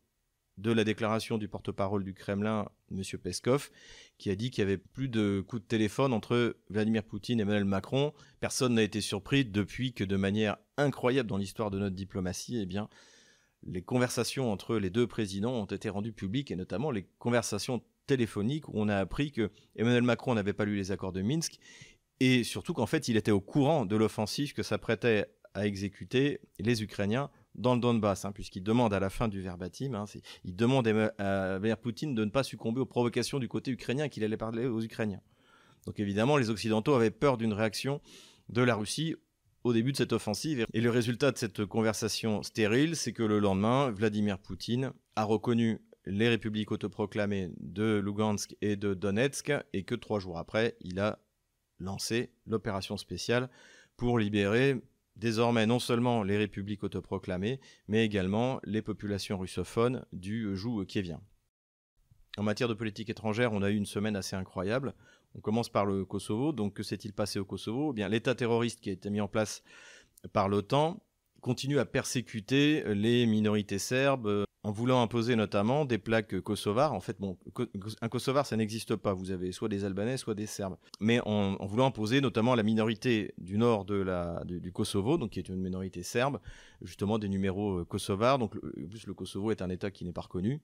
de 0.58 0.72
la 0.72 0.84
déclaration 0.84 1.36
du 1.36 1.48
porte-parole 1.48 2.02
du 2.02 2.14
Kremlin, 2.14 2.68
M. 2.90 3.02
Peskov, 3.22 3.70
qui 4.18 4.30
a 4.30 4.34
dit 4.34 4.50
qu'il 4.50 4.62
y 4.62 4.66
avait 4.66 4.78
plus 4.78 5.08
de 5.08 5.44
coups 5.46 5.62
de 5.62 5.68
téléphone 5.68 6.12
entre 6.12 6.56
Vladimir 6.70 7.02
Poutine 7.02 7.40
et 7.40 7.42
Emmanuel 7.42 7.66
Macron. 7.66 8.14
Personne 8.40 8.74
n'a 8.74 8.82
été 8.82 9.00
surpris 9.00 9.44
depuis 9.44 9.92
que, 9.92 10.04
de 10.04 10.16
manière 10.16 10.56
incroyable 10.78 11.28
dans 11.28 11.36
l'histoire 11.36 11.70
de 11.70 11.78
notre 11.78 11.94
diplomatie, 11.94 12.58
eh 12.58 12.66
bien, 12.66 12.88
les 13.66 13.82
conversations 13.82 14.50
entre 14.50 14.76
les 14.76 14.90
deux 14.90 15.06
présidents 15.06 15.54
ont 15.54 15.66
été 15.66 15.88
rendues 15.88 16.12
publiques, 16.12 16.50
et 16.50 16.56
notamment 16.56 16.90
les 16.90 17.06
conversations 17.18 17.82
téléphoniques 18.06 18.68
où 18.68 18.72
on 18.74 18.88
a 18.88 18.96
appris 18.96 19.32
que 19.32 19.50
Emmanuel 19.74 20.04
Macron 20.04 20.34
n'avait 20.34 20.52
pas 20.52 20.64
lu 20.64 20.76
les 20.76 20.92
accords 20.92 21.12
de 21.12 21.22
Minsk, 21.22 21.58
et 22.20 22.44
surtout 22.44 22.72
qu'en 22.72 22.86
fait, 22.86 23.08
il 23.08 23.16
était 23.16 23.30
au 23.30 23.40
courant 23.40 23.84
de 23.84 23.96
l'offensive 23.96 24.54
que 24.54 24.62
s'apprêtaient 24.62 25.26
à 25.52 25.66
exécuter 25.66 26.40
les 26.58 26.82
Ukrainiens 26.82 27.30
dans 27.56 27.74
le 27.74 27.80
Donbass, 27.80 28.24
hein, 28.24 28.32
puisqu'il 28.32 28.62
demande 28.62 28.92
à 28.94 29.00
la 29.00 29.10
fin 29.10 29.28
du 29.28 29.40
verbatim, 29.40 29.94
hein, 29.94 30.04
il 30.44 30.54
demande 30.54 30.86
à 30.86 31.58
Vladimir 31.58 31.78
Poutine 31.78 32.14
de 32.14 32.24
ne 32.24 32.30
pas 32.30 32.42
succomber 32.42 32.80
aux 32.80 32.86
provocations 32.86 33.38
du 33.38 33.48
côté 33.48 33.70
ukrainien, 33.70 34.08
qu'il 34.08 34.24
allait 34.24 34.36
parler 34.36 34.66
aux 34.66 34.82
Ukrainiens. 34.82 35.20
Donc 35.86 35.98
évidemment, 36.00 36.36
les 36.36 36.50
Occidentaux 36.50 36.94
avaient 36.94 37.10
peur 37.10 37.36
d'une 37.38 37.52
réaction 37.52 38.00
de 38.48 38.62
la 38.62 38.74
Russie 38.74 39.16
au 39.64 39.72
début 39.72 39.92
de 39.92 39.96
cette 39.96 40.12
offensive. 40.12 40.66
Et 40.72 40.80
le 40.80 40.90
résultat 40.90 41.32
de 41.32 41.38
cette 41.38 41.64
conversation 41.64 42.42
stérile, 42.42 42.94
c'est 42.94 43.12
que 43.12 43.22
le 43.22 43.38
lendemain, 43.38 43.90
Vladimir 43.90 44.38
Poutine 44.38 44.92
a 45.16 45.24
reconnu 45.24 45.80
les 46.04 46.28
républiques 46.28 46.70
autoproclamées 46.70 47.50
de 47.58 48.00
Lugansk 48.04 48.56
et 48.60 48.76
de 48.76 48.94
Donetsk, 48.94 49.52
et 49.72 49.82
que 49.82 49.96
trois 49.96 50.20
jours 50.20 50.38
après, 50.38 50.76
il 50.80 51.00
a 51.00 51.18
lancé 51.80 52.30
l'opération 52.46 52.96
spéciale 52.96 53.50
pour 53.96 54.18
libérer 54.18 54.80
désormais 55.16 55.66
non 55.66 55.78
seulement 55.78 56.22
les 56.22 56.36
républiques 56.36 56.84
autoproclamées, 56.84 57.60
mais 57.88 58.04
également 58.04 58.60
les 58.64 58.82
populations 58.82 59.38
russophones 59.38 60.04
du 60.12 60.56
joug 60.56 60.84
kievien. 60.84 61.20
En 62.38 62.42
matière 62.42 62.68
de 62.68 62.74
politique 62.74 63.08
étrangère, 63.08 63.52
on 63.52 63.62
a 63.62 63.70
eu 63.70 63.76
une 63.76 63.86
semaine 63.86 64.16
assez 64.16 64.36
incroyable. 64.36 64.94
On 65.34 65.40
commence 65.40 65.68
par 65.68 65.86
le 65.86 66.04
Kosovo. 66.04 66.52
Donc, 66.52 66.74
que 66.74 66.82
s'est-il 66.82 67.12
passé 67.12 67.38
au 67.38 67.44
Kosovo? 67.44 67.94
Eh 67.96 68.08
L'État 68.08 68.34
terroriste 68.34 68.80
qui 68.80 68.90
a 68.90 68.92
été 68.92 69.10
mis 69.10 69.20
en 69.20 69.28
place 69.28 69.62
par 70.32 70.48
l'OTAN 70.48 71.02
continue 71.40 71.78
à 71.78 71.84
persécuter 71.84 72.82
les 72.94 73.26
minorités 73.26 73.78
serbes 73.78 74.45
en 74.66 74.72
voulant 74.72 75.00
imposer 75.00 75.36
notamment 75.36 75.84
des 75.84 75.96
plaques 75.96 76.40
kosovars. 76.40 76.92
En 76.92 76.98
fait, 76.98 77.16
un 78.00 78.08
kosovar, 78.08 78.46
ça 78.46 78.56
n'existe 78.56 78.96
pas. 78.96 79.14
Vous 79.14 79.30
avez 79.30 79.52
soit 79.52 79.68
des 79.68 79.84
Albanais, 79.84 80.16
soit 80.16 80.34
des 80.34 80.46
Serbes. 80.46 80.76
Mais 80.98 81.20
en, 81.24 81.64
voulant 81.66 81.86
imposer 81.86 82.20
notamment 82.20 82.56
la 82.56 82.64
minorité 82.64 83.32
du 83.38 83.58
nord 83.58 83.84
du, 83.84 84.72
Kosovo, 84.72 85.18
donc 85.18 85.30
qui 85.30 85.38
est 85.38 85.48
une 85.48 85.60
minorité 85.62 86.02
serbe, 86.02 86.40
justement 86.82 87.20
des 87.20 87.28
numéros 87.28 87.78
euh, 87.78 87.84
kosovars. 87.84 88.40
Donc, 88.40 88.56
en 88.56 88.88
plus, 88.88 89.06
le 89.06 89.14
Kosovo 89.14 89.52
est 89.52 89.62
un 89.62 89.70
État 89.70 89.92
qui 89.92 90.04
n'est 90.04 90.12
pas 90.12 90.22
reconnu 90.22 90.60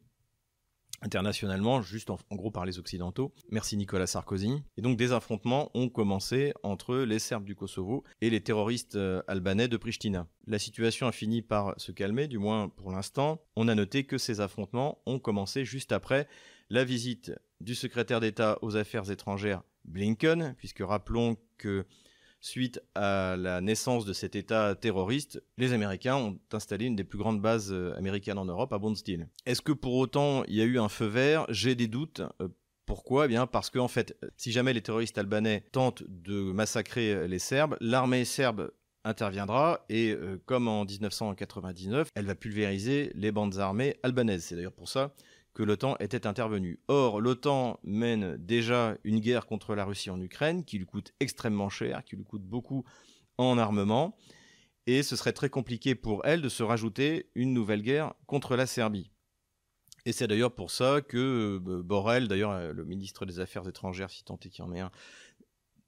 internationalement, 1.02 1.82
juste 1.82 2.10
en, 2.10 2.18
gros 2.32 2.50
par 2.50 2.64
les 2.64 2.78
Occidentaux. 2.78 3.32
Merci 3.50 3.76
Nicolas 3.76 4.06
Sarkozy. 4.06 4.62
Et 4.76 4.82
donc 4.82 4.96
des 4.96 5.12
affrontements 5.12 5.70
ont 5.74 5.88
commencé 5.88 6.54
entre 6.62 6.96
les 6.98 7.18
Serbes 7.18 7.44
du 7.44 7.54
Kosovo 7.54 8.04
et 8.20 8.30
les 8.30 8.40
terroristes 8.40 8.96
euh, 8.96 9.22
albanais 9.26 9.68
de 9.68 9.76
Pristina. 9.76 10.26
La 10.46 10.58
situation 10.58 11.06
a 11.06 11.12
fini 11.12 11.42
par 11.42 11.74
se 11.76 11.92
calmer, 11.92 12.28
du 12.28 12.38
moins 12.38 12.68
pour 12.68 12.90
l'instant. 12.92 13.40
On 13.56 13.68
a 13.68 13.74
noté 13.74 14.04
que 14.04 14.18
ces 14.18 14.40
affrontements 14.40 14.98
ont 15.06 15.18
commencé 15.18 15.64
juste 15.64 15.92
après 15.92 16.28
la 16.70 16.84
visite 16.84 17.32
du 17.60 17.74
secrétaire 17.74 18.20
d'État 18.20 18.58
aux 18.62 18.76
Affaires 18.76 19.10
étrangères 19.10 19.62
Blinken, 19.84 20.54
puisque 20.56 20.82
rappelons 20.82 21.36
que 21.58 21.84
suite 22.42 22.82
à 22.94 23.36
la 23.38 23.60
naissance 23.60 24.04
de 24.04 24.12
cet 24.12 24.36
État 24.36 24.74
terroriste, 24.74 25.42
les 25.56 25.72
Américains 25.72 26.16
ont 26.16 26.38
installé 26.52 26.86
une 26.86 26.96
des 26.96 27.04
plus 27.04 27.18
grandes 27.18 27.40
bases 27.40 27.72
euh, 27.72 27.96
américaines 27.96 28.36
en 28.36 28.44
Europe 28.44 28.72
à 28.72 28.78
Bondstil. 28.78 29.28
Est-ce 29.46 29.62
que 29.62 29.72
pour 29.72 29.94
autant 29.94 30.44
il 30.48 30.56
y 30.56 30.60
a 30.60 30.64
eu 30.64 30.78
un 30.78 30.88
feu 30.88 31.06
vert? 31.06 31.46
J'ai 31.48 31.74
des 31.74 31.86
doutes. 31.86 32.20
Euh, 32.40 32.48
pourquoi? 32.84 33.26
Eh 33.26 33.28
bien 33.28 33.46
parce 33.46 33.70
qu'en 33.70 33.84
en 33.84 33.88
fait, 33.88 34.18
si 34.36 34.50
jamais 34.50 34.72
les 34.72 34.82
terroristes 34.82 35.16
albanais 35.16 35.64
tentent 35.72 36.02
de 36.08 36.52
massacrer 36.52 37.14
euh, 37.14 37.26
les 37.28 37.38
Serbes, 37.38 37.76
l'armée 37.80 38.24
serbe 38.24 38.72
interviendra 39.04 39.84
et 39.88 40.16
comme 40.46 40.68
en 40.68 40.84
1999, 40.84 42.06
elle 42.14 42.24
va 42.24 42.36
pulvériser 42.36 43.10
les 43.16 43.32
bandes 43.32 43.58
armées 43.58 43.96
albanaises. 44.04 44.44
C'est 44.44 44.54
d'ailleurs 44.54 44.70
pour 44.70 44.88
ça 44.88 45.12
que 45.54 45.62
l'OTAN 45.62 45.96
était 46.00 46.26
intervenu. 46.26 46.80
Or, 46.88 47.20
l'OTAN 47.20 47.78
mène 47.82 48.36
déjà 48.38 48.96
une 49.04 49.20
guerre 49.20 49.46
contre 49.46 49.74
la 49.74 49.84
Russie 49.84 50.10
en 50.10 50.20
Ukraine 50.20 50.64
qui 50.64 50.78
lui 50.78 50.86
coûte 50.86 51.12
extrêmement 51.20 51.68
cher, 51.68 52.04
qui 52.04 52.16
lui 52.16 52.24
coûte 52.24 52.42
beaucoup 52.42 52.84
en 53.38 53.58
armement, 53.58 54.16
et 54.86 55.02
ce 55.02 55.16
serait 55.16 55.32
très 55.32 55.50
compliqué 55.50 55.94
pour 55.94 56.24
elle 56.24 56.42
de 56.42 56.48
se 56.48 56.62
rajouter 56.62 57.30
une 57.34 57.52
nouvelle 57.52 57.82
guerre 57.82 58.14
contre 58.26 58.56
la 58.56 58.66
Serbie. 58.66 59.10
Et 60.04 60.12
c'est 60.12 60.26
d'ailleurs 60.26 60.54
pour 60.54 60.72
ça 60.72 61.00
que 61.00 61.60
euh, 61.64 61.82
Borrell, 61.82 62.26
d'ailleurs 62.26 62.72
le 62.72 62.84
ministre 62.84 63.24
des 63.24 63.38
Affaires 63.38 63.68
étrangères, 63.68 64.10
si 64.10 64.24
tant 64.24 64.38
est 64.44 64.48
qu'il 64.48 64.64
y 64.64 64.68
en 64.68 64.72
ait 64.72 64.80
un, 64.80 64.90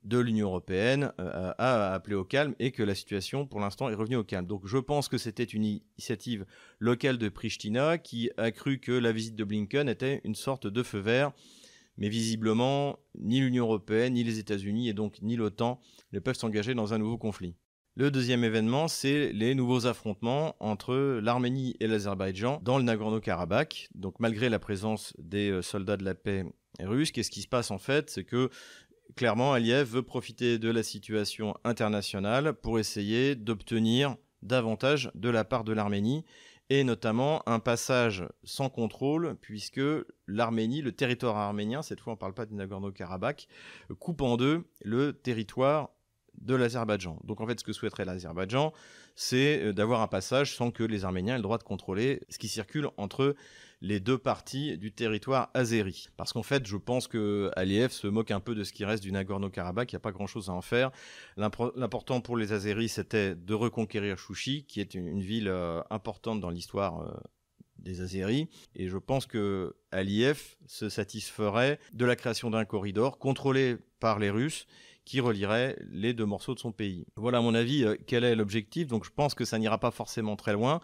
de 0.04 0.18
l'Union 0.18 0.48
européenne 0.48 1.12
euh, 1.18 1.52
a 1.58 1.94
appelé 1.94 2.14
au 2.14 2.24
calme 2.24 2.54
et 2.58 2.70
que 2.70 2.82
la 2.82 2.94
situation 2.94 3.46
pour 3.46 3.60
l'instant 3.60 3.88
est 3.88 3.94
revenue 3.94 4.16
au 4.16 4.24
calme. 4.24 4.46
Donc 4.46 4.66
je 4.66 4.78
pense 4.78 5.08
que 5.08 5.18
c'était 5.18 5.44
une 5.44 5.64
initiative 5.64 6.46
locale 6.78 7.18
de 7.18 7.28
Pristina 7.28 7.98
qui 7.98 8.30
a 8.36 8.50
cru 8.50 8.78
que 8.78 8.92
la 8.92 9.12
visite 9.12 9.36
de 9.36 9.44
Blinken 9.44 9.88
était 9.88 10.20
une 10.24 10.34
sorte 10.34 10.66
de 10.66 10.82
feu 10.82 10.98
vert. 10.98 11.32
Mais 11.96 12.08
visiblement, 12.08 12.98
ni 13.16 13.40
l'Union 13.40 13.66
européenne, 13.66 14.14
ni 14.14 14.24
les 14.24 14.40
États-Unis 14.40 14.88
et 14.88 14.94
donc 14.94 15.22
ni 15.22 15.36
l'OTAN 15.36 15.80
ne 16.12 16.18
peuvent 16.18 16.36
s'engager 16.36 16.74
dans 16.74 16.92
un 16.92 16.98
nouveau 16.98 17.18
conflit. 17.18 17.54
Le 17.96 18.10
deuxième 18.10 18.42
événement, 18.42 18.88
c'est 18.88 19.32
les 19.32 19.54
nouveaux 19.54 19.86
affrontements 19.86 20.56
entre 20.58 21.20
l'Arménie 21.22 21.76
et 21.78 21.86
l'Azerbaïdjan 21.86 22.60
dans 22.64 22.76
le 22.76 22.82
Nagorno-Karabakh. 22.82 23.86
Donc 23.94 24.18
malgré 24.18 24.48
la 24.48 24.58
présence 24.58 25.14
des 25.20 25.50
euh, 25.50 25.62
soldats 25.62 25.96
de 25.96 26.04
la 26.04 26.16
paix 26.16 26.44
russes, 26.80 27.12
qu'est-ce 27.12 27.30
qui 27.30 27.42
se 27.42 27.46
passe 27.46 27.70
en 27.70 27.78
fait? 27.78 28.10
C'est 28.10 28.24
que 28.24 28.50
clairement, 29.16 29.52
Aliyev 29.52 29.88
veut 29.88 30.02
profiter 30.02 30.58
de 30.58 30.70
la 30.70 30.82
situation 30.82 31.54
internationale 31.64 32.54
pour 32.54 32.78
essayer 32.78 33.34
d'obtenir 33.34 34.16
davantage 34.42 35.10
de 35.14 35.28
la 35.28 35.44
part 35.44 35.64
de 35.64 35.72
l'Arménie 35.72 36.24
et 36.70 36.84
notamment 36.84 37.42
un 37.48 37.58
passage 37.58 38.24
sans 38.42 38.70
contrôle 38.70 39.36
puisque 39.40 39.80
l'Arménie, 40.26 40.82
le 40.82 40.92
territoire 40.92 41.36
arménien, 41.36 41.82
cette 41.82 42.00
fois 42.00 42.12
on 42.12 42.16
ne 42.16 42.20
parle 42.20 42.34
pas 42.34 42.46
du 42.46 42.54
Nagorno-Karabakh, 42.54 43.48
coupe 43.98 44.22
en 44.22 44.36
deux 44.36 44.64
le 44.82 45.12
territoire 45.12 45.90
de 46.40 46.54
l'Azerbaïdjan. 46.54 47.20
Donc 47.24 47.40
en 47.40 47.46
fait 47.46 47.60
ce 47.60 47.64
que 47.64 47.72
souhaiterait 47.72 48.04
l'Azerbaïdjan, 48.04 48.72
c'est 49.14 49.62
euh, 49.62 49.72
d'avoir 49.72 50.00
un 50.00 50.08
passage 50.08 50.56
sans 50.56 50.70
que 50.70 50.82
les 50.82 51.04
Arméniens 51.04 51.34
aient 51.34 51.38
le 51.38 51.42
droit 51.42 51.58
de 51.58 51.62
contrôler 51.62 52.20
ce 52.28 52.38
qui 52.38 52.48
circule 52.48 52.88
entre 52.96 53.36
les 53.84 54.00
deux 54.00 54.16
parties 54.16 54.78
du 54.78 54.92
territoire 54.92 55.50
azéri. 55.52 56.08
Parce 56.16 56.32
qu'en 56.32 56.42
fait, 56.42 56.66
je 56.66 56.78
pense 56.78 57.06
que 57.06 57.50
Aliyev 57.54 57.90
se 57.90 58.06
moque 58.06 58.30
un 58.30 58.40
peu 58.40 58.54
de 58.54 58.64
ce 58.64 58.72
qui 58.72 58.86
reste 58.86 59.02
du 59.02 59.12
Nagorno-Karabakh, 59.12 59.92
il 59.92 59.94
n'y 59.94 59.98
a 59.98 60.00
pas 60.00 60.10
grand-chose 60.10 60.48
à 60.48 60.54
en 60.54 60.62
faire. 60.62 60.90
L'important 61.36 62.22
pour 62.22 62.38
les 62.38 62.52
Azéris, 62.52 62.88
c'était 62.88 63.34
de 63.34 63.52
reconquérir 63.52 64.16
Chouchi, 64.16 64.64
qui 64.64 64.80
est 64.80 64.94
une, 64.94 65.20
ville 65.20 65.48
euh, 65.48 65.82
importante 65.90 66.40
dans 66.40 66.48
l'histoire 66.48 67.02
euh, 67.02 67.12
des 67.76 68.00
Azéris. 68.00 68.48
Et 68.74 68.88
je 68.88 68.96
pense 68.96 69.26
que 69.26 69.76
Aliyev 69.92 70.56
se 70.66 70.88
satisferait 70.88 71.78
de 71.92 72.06
la 72.06 72.16
création 72.16 72.48
d'un 72.48 72.64
corridor 72.64 73.18
contrôlé 73.18 73.76
par 74.00 74.18
les 74.18 74.30
Russes 74.30 74.66
qui 75.04 75.20
relierait 75.20 75.76
les 75.90 76.14
deux 76.14 76.24
morceaux 76.24 76.54
de 76.54 76.58
son 76.58 76.72
pays. 76.72 77.04
Voilà 77.16 77.36
à 77.36 77.40
mon 77.42 77.54
avis 77.54 77.84
euh, 77.84 77.96
quel 78.06 78.24
est 78.24 78.34
l'objectif. 78.34 78.86
Donc 78.86 79.04
je 79.04 79.10
pense 79.10 79.34
que 79.34 79.44
ça 79.44 79.58
n'ira 79.58 79.76
pas 79.76 79.90
forcément 79.90 80.36
très 80.36 80.54
loin. 80.54 80.80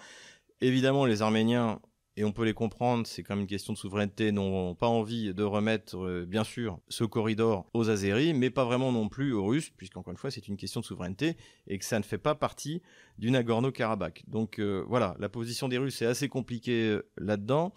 Évidemment, 0.60 1.06
les 1.06 1.22
Arméniens 1.22 1.80
et 2.16 2.24
on 2.24 2.32
peut 2.32 2.44
les 2.44 2.54
comprendre, 2.54 3.06
c'est 3.06 3.22
quand 3.22 3.34
même 3.34 3.42
une 3.42 3.46
question 3.46 3.72
de 3.72 3.78
souveraineté, 3.78 4.32
n'ont 4.32 4.74
pas 4.74 4.88
envie 4.88 5.32
de 5.32 5.42
remettre, 5.42 5.96
euh, 5.96 6.26
bien 6.26 6.44
sûr, 6.44 6.80
ce 6.88 7.04
corridor 7.04 7.70
aux 7.72 7.88
Azéris, 7.88 8.34
mais 8.34 8.50
pas 8.50 8.64
vraiment 8.64 8.90
non 8.90 9.08
plus 9.08 9.32
aux 9.32 9.46
Russes, 9.46 9.70
puisqu'encore 9.70 10.10
une 10.10 10.18
fois, 10.18 10.30
c'est 10.30 10.48
une 10.48 10.56
question 10.56 10.80
de 10.80 10.84
souveraineté, 10.84 11.36
et 11.68 11.78
que 11.78 11.84
ça 11.84 11.98
ne 11.98 12.04
fait 12.04 12.18
pas 12.18 12.34
partie 12.34 12.82
du 13.18 13.30
Nagorno-Karabakh. 13.30 14.24
Donc 14.26 14.58
euh, 14.58 14.84
voilà, 14.88 15.16
la 15.20 15.28
position 15.28 15.68
des 15.68 15.78
Russes 15.78 16.02
est 16.02 16.06
assez 16.06 16.28
compliquée 16.28 16.88
euh, 16.88 17.08
là-dedans. 17.16 17.72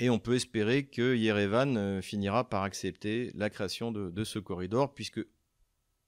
Et 0.00 0.10
on 0.10 0.18
peut 0.18 0.34
espérer 0.34 0.86
que 0.86 1.14
Yerevan 1.14 2.02
finira 2.02 2.48
par 2.48 2.64
accepter 2.64 3.30
la 3.36 3.48
création 3.48 3.92
de, 3.92 4.24
ce 4.24 4.40
corridor, 4.40 4.92
puisque 4.92 5.20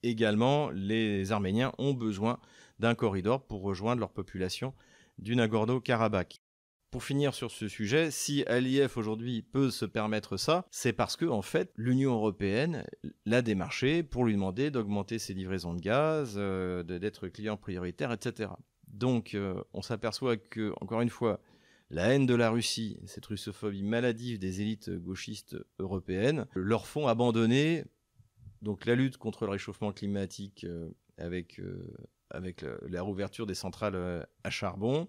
également 0.03 0.69
les 0.71 1.31
Arméniens 1.31 1.71
ont 1.77 1.93
besoin 1.93 2.37
d'un 2.79 2.95
corridor 2.95 3.47
pour 3.47 3.61
rejoindre 3.61 4.01
leur 4.01 4.11
population 4.11 4.73
du 5.19 5.37
Nagorno-Karabakh. 5.37 6.41
Pour 6.91 7.05
finir 7.05 7.33
sur 7.33 7.51
ce 7.51 7.69
sujet, 7.69 8.11
si 8.11 8.43
Aliyev 8.47 8.97
aujourd'hui 8.97 9.43
peut 9.43 9.71
se 9.71 9.85
permettre 9.85 10.35
ça, 10.35 10.65
c'est 10.71 10.91
parce 10.91 11.15
que 11.15 11.23
en 11.23 11.41
fait 11.41 11.71
l'Union 11.77 12.15
européenne 12.15 12.85
l'a 13.25 13.41
démarché 13.41 14.03
pour 14.03 14.25
lui 14.25 14.33
demander 14.33 14.71
d'augmenter 14.71 15.17
ses 15.17 15.33
livraisons 15.33 15.73
de 15.73 15.79
gaz, 15.79 16.33
euh, 16.35 16.83
d'être 16.83 17.29
client 17.29 17.55
prioritaire, 17.55 18.11
etc. 18.11 18.51
Donc 18.89 19.35
euh, 19.35 19.63
on 19.71 19.81
s'aperçoit 19.81 20.35
que 20.35 20.73
encore 20.81 20.99
une 20.99 21.09
fois 21.09 21.39
la 21.91 22.13
haine 22.13 22.25
de 22.25 22.35
la 22.35 22.49
Russie, 22.49 22.99
cette 23.05 23.25
russophobie 23.25 23.83
maladive 23.83 24.37
des 24.37 24.59
élites 24.59 24.89
gauchistes 24.89 25.55
européennes, 25.79 26.45
leur 26.55 26.87
font 26.87 27.07
abandonner 27.07 27.85
donc 28.61 28.85
la 28.85 28.95
lutte 28.95 29.15
contre 29.15 29.45
le 29.45 29.51
réchauffement 29.51 29.93
climatique 29.93 30.65
euh, 30.65 30.89
avec, 31.17 31.61
avec 32.31 32.65
la 32.89 33.01
rouverture 33.01 33.45
des 33.45 33.55
centrales 33.55 34.27
à 34.43 34.49
charbon, 34.49 35.07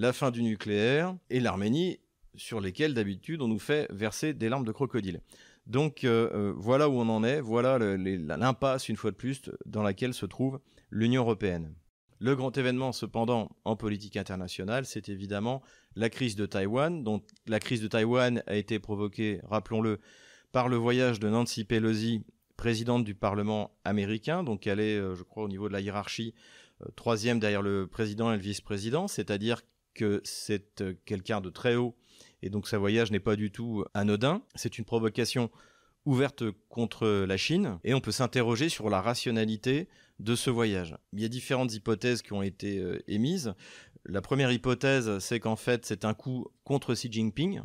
la 0.00 0.14
fin 0.14 0.30
du 0.30 0.42
nucléaire 0.42 1.14
et 1.28 1.40
l'Arménie, 1.40 2.00
sur 2.34 2.58
lesquels 2.62 2.94
d'habitude 2.94 3.42
on 3.42 3.48
nous 3.48 3.58
fait 3.58 3.86
verser 3.90 4.32
des 4.32 4.48
larmes 4.48 4.64
de 4.64 4.72
crocodile. 4.72 5.20
Donc 5.66 6.04
euh, 6.04 6.30
euh, 6.32 6.54
voilà 6.56 6.88
où 6.88 6.94
on 6.94 7.08
en 7.10 7.22
est, 7.22 7.42
voilà 7.42 7.78
l'impasse 7.78 8.88
une 8.88 8.96
fois 8.96 9.10
de 9.10 9.16
plus 9.16 9.42
dans 9.66 9.82
laquelle 9.82 10.14
se 10.14 10.24
trouve 10.24 10.58
l'Union 10.90 11.20
européenne. 11.20 11.74
Le 12.18 12.34
grand 12.34 12.56
événement 12.56 12.92
cependant 12.92 13.50
en 13.66 13.76
politique 13.76 14.16
internationale, 14.16 14.86
c'est 14.86 15.10
évidemment 15.10 15.60
la 15.96 16.08
crise 16.08 16.34
de 16.34 16.46
Taïwan, 16.46 17.04
dont 17.04 17.20
la 17.46 17.60
crise 17.60 17.82
de 17.82 17.88
Taïwan 17.88 18.42
a 18.46 18.56
été 18.56 18.78
provoquée, 18.78 19.42
rappelons-le, 19.44 20.00
par 20.50 20.70
le 20.70 20.76
voyage 20.76 21.20
de 21.20 21.28
Nancy 21.28 21.64
Pelosi, 21.64 22.24
présidente 22.56 23.04
du 23.04 23.14
Parlement 23.14 23.76
américain, 23.84 24.44
donc 24.44 24.66
elle 24.66 24.80
est, 24.80 24.96
euh, 24.96 25.14
je 25.14 25.24
crois, 25.24 25.44
au 25.44 25.48
niveau 25.48 25.68
de 25.68 25.74
la 25.74 25.82
hiérarchie, 25.82 26.32
troisième 26.96 27.38
derrière 27.38 27.60
le 27.60 27.86
président 27.86 28.32
et 28.32 28.36
le 28.36 28.42
vice-président, 28.42 29.06
c'est-à-dire 29.06 29.60
que 29.94 30.20
c'est 30.24 30.80
euh, 30.80 30.94
quelqu'un 31.04 31.40
de 31.40 31.50
très 31.50 31.76
haut 31.76 31.96
et 32.42 32.50
donc 32.50 32.68
sa 32.68 32.78
voyage 32.78 33.10
n'est 33.10 33.20
pas 33.20 33.36
du 33.36 33.50
tout 33.50 33.84
anodin. 33.94 34.42
C'est 34.54 34.78
une 34.78 34.84
provocation 34.84 35.50
ouverte 36.06 36.44
contre 36.68 37.06
la 37.06 37.36
Chine 37.36 37.78
et 37.84 37.92
on 37.94 38.00
peut 38.00 38.12
s'interroger 38.12 38.68
sur 38.68 38.88
la 38.88 39.02
rationalité 39.02 39.88
de 40.18 40.34
ce 40.34 40.50
voyage. 40.50 40.96
Il 41.12 41.20
y 41.20 41.24
a 41.24 41.28
différentes 41.28 41.74
hypothèses 41.74 42.22
qui 42.22 42.32
ont 42.32 42.42
été 42.42 42.78
euh, 42.78 43.02
émises. 43.06 43.54
La 44.06 44.22
première 44.22 44.50
hypothèse, 44.52 45.18
c'est 45.18 45.40
qu'en 45.40 45.56
fait 45.56 45.84
c'est 45.84 46.04
un 46.04 46.14
coup 46.14 46.46
contre 46.64 46.94
Xi 46.94 47.12
Jinping 47.12 47.60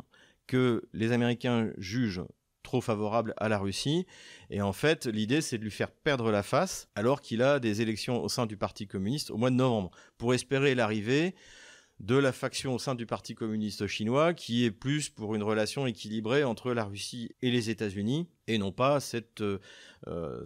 que 0.46 0.88
les 0.92 1.12
Américains 1.12 1.72
jugent 1.78 2.24
trop 2.66 2.80
favorable 2.80 3.32
à 3.36 3.48
la 3.48 3.58
Russie. 3.58 4.06
Et 4.50 4.60
en 4.60 4.72
fait, 4.72 5.06
l'idée, 5.06 5.40
c'est 5.40 5.56
de 5.56 5.62
lui 5.62 5.70
faire 5.70 5.90
perdre 5.90 6.32
la 6.32 6.42
face 6.42 6.88
alors 6.96 7.20
qu'il 7.20 7.40
a 7.40 7.60
des 7.60 7.80
élections 7.80 8.20
au 8.20 8.28
sein 8.28 8.44
du 8.44 8.56
Parti 8.56 8.88
communiste 8.88 9.30
au 9.30 9.36
mois 9.36 9.50
de 9.50 9.54
novembre, 9.54 9.92
pour 10.18 10.34
espérer 10.34 10.74
l'arrivée 10.74 11.36
de 12.00 12.14
la 12.14 12.32
faction 12.32 12.74
au 12.74 12.78
sein 12.78 12.94
du 12.94 13.06
Parti 13.06 13.34
communiste 13.34 13.86
chinois 13.86 14.34
qui 14.34 14.64
est 14.64 14.70
plus 14.70 15.08
pour 15.08 15.34
une 15.34 15.42
relation 15.42 15.86
équilibrée 15.86 16.44
entre 16.44 16.72
la 16.72 16.84
Russie 16.84 17.34
et 17.40 17.50
les 17.50 17.70
États-Unis 17.70 18.28
et 18.46 18.58
non 18.58 18.70
pas 18.70 19.00
cette, 19.00 19.40
euh, 19.40 19.58
euh, 20.06 20.44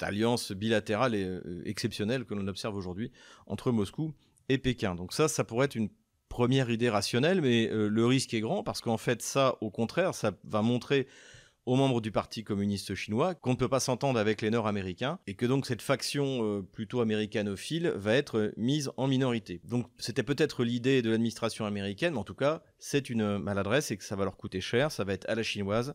alliance 0.00 0.52
bilatérale 0.52 1.14
euh, 1.14 1.62
exceptionnelle 1.64 2.24
que 2.24 2.34
l'on 2.34 2.46
observe 2.46 2.76
aujourd'hui 2.76 3.10
entre 3.46 3.72
Moscou 3.72 4.14
et 4.48 4.58
Pékin. 4.58 4.94
Donc 4.94 5.12
ça, 5.12 5.26
ça 5.26 5.42
pourrait 5.42 5.66
être 5.66 5.74
une 5.74 5.90
première 6.28 6.70
idée 6.70 6.88
rationnelle, 6.88 7.42
mais 7.42 7.68
le 7.70 8.06
risque 8.06 8.32
est 8.32 8.40
grand 8.40 8.62
parce 8.62 8.80
qu'en 8.80 8.96
fait 8.96 9.20
ça, 9.20 9.58
au 9.60 9.70
contraire, 9.70 10.14
ça 10.14 10.32
va 10.44 10.62
montrer 10.62 11.06
aux 11.66 11.76
membres 11.76 12.00
du 12.00 12.10
Parti 12.10 12.44
communiste 12.44 12.94
chinois 12.94 13.34
qu'on 13.34 13.52
ne 13.52 13.56
peut 13.56 13.68
pas 13.68 13.80
s'entendre 13.80 14.18
avec 14.18 14.42
les 14.42 14.50
Nord-américains 14.50 15.18
et 15.26 15.34
que 15.34 15.46
donc 15.46 15.66
cette 15.66 15.82
faction 15.82 16.44
euh, 16.44 16.62
plutôt 16.62 17.00
américanophile 17.00 17.92
va 17.96 18.14
être 18.14 18.52
mise 18.56 18.90
en 18.96 19.06
minorité. 19.06 19.60
Donc 19.64 19.86
c'était 19.98 20.22
peut-être 20.22 20.64
l'idée 20.64 21.02
de 21.02 21.10
l'administration 21.10 21.64
américaine, 21.64 22.14
mais 22.14 22.20
en 22.20 22.24
tout 22.24 22.34
cas 22.34 22.62
c'est 22.78 23.10
une 23.10 23.38
maladresse 23.38 23.90
et 23.90 23.96
que 23.96 24.04
ça 24.04 24.16
va 24.16 24.24
leur 24.24 24.36
coûter 24.36 24.60
cher, 24.60 24.90
ça 24.90 25.04
va 25.04 25.12
être 25.12 25.28
à 25.28 25.34
la 25.34 25.42
chinoise, 25.42 25.94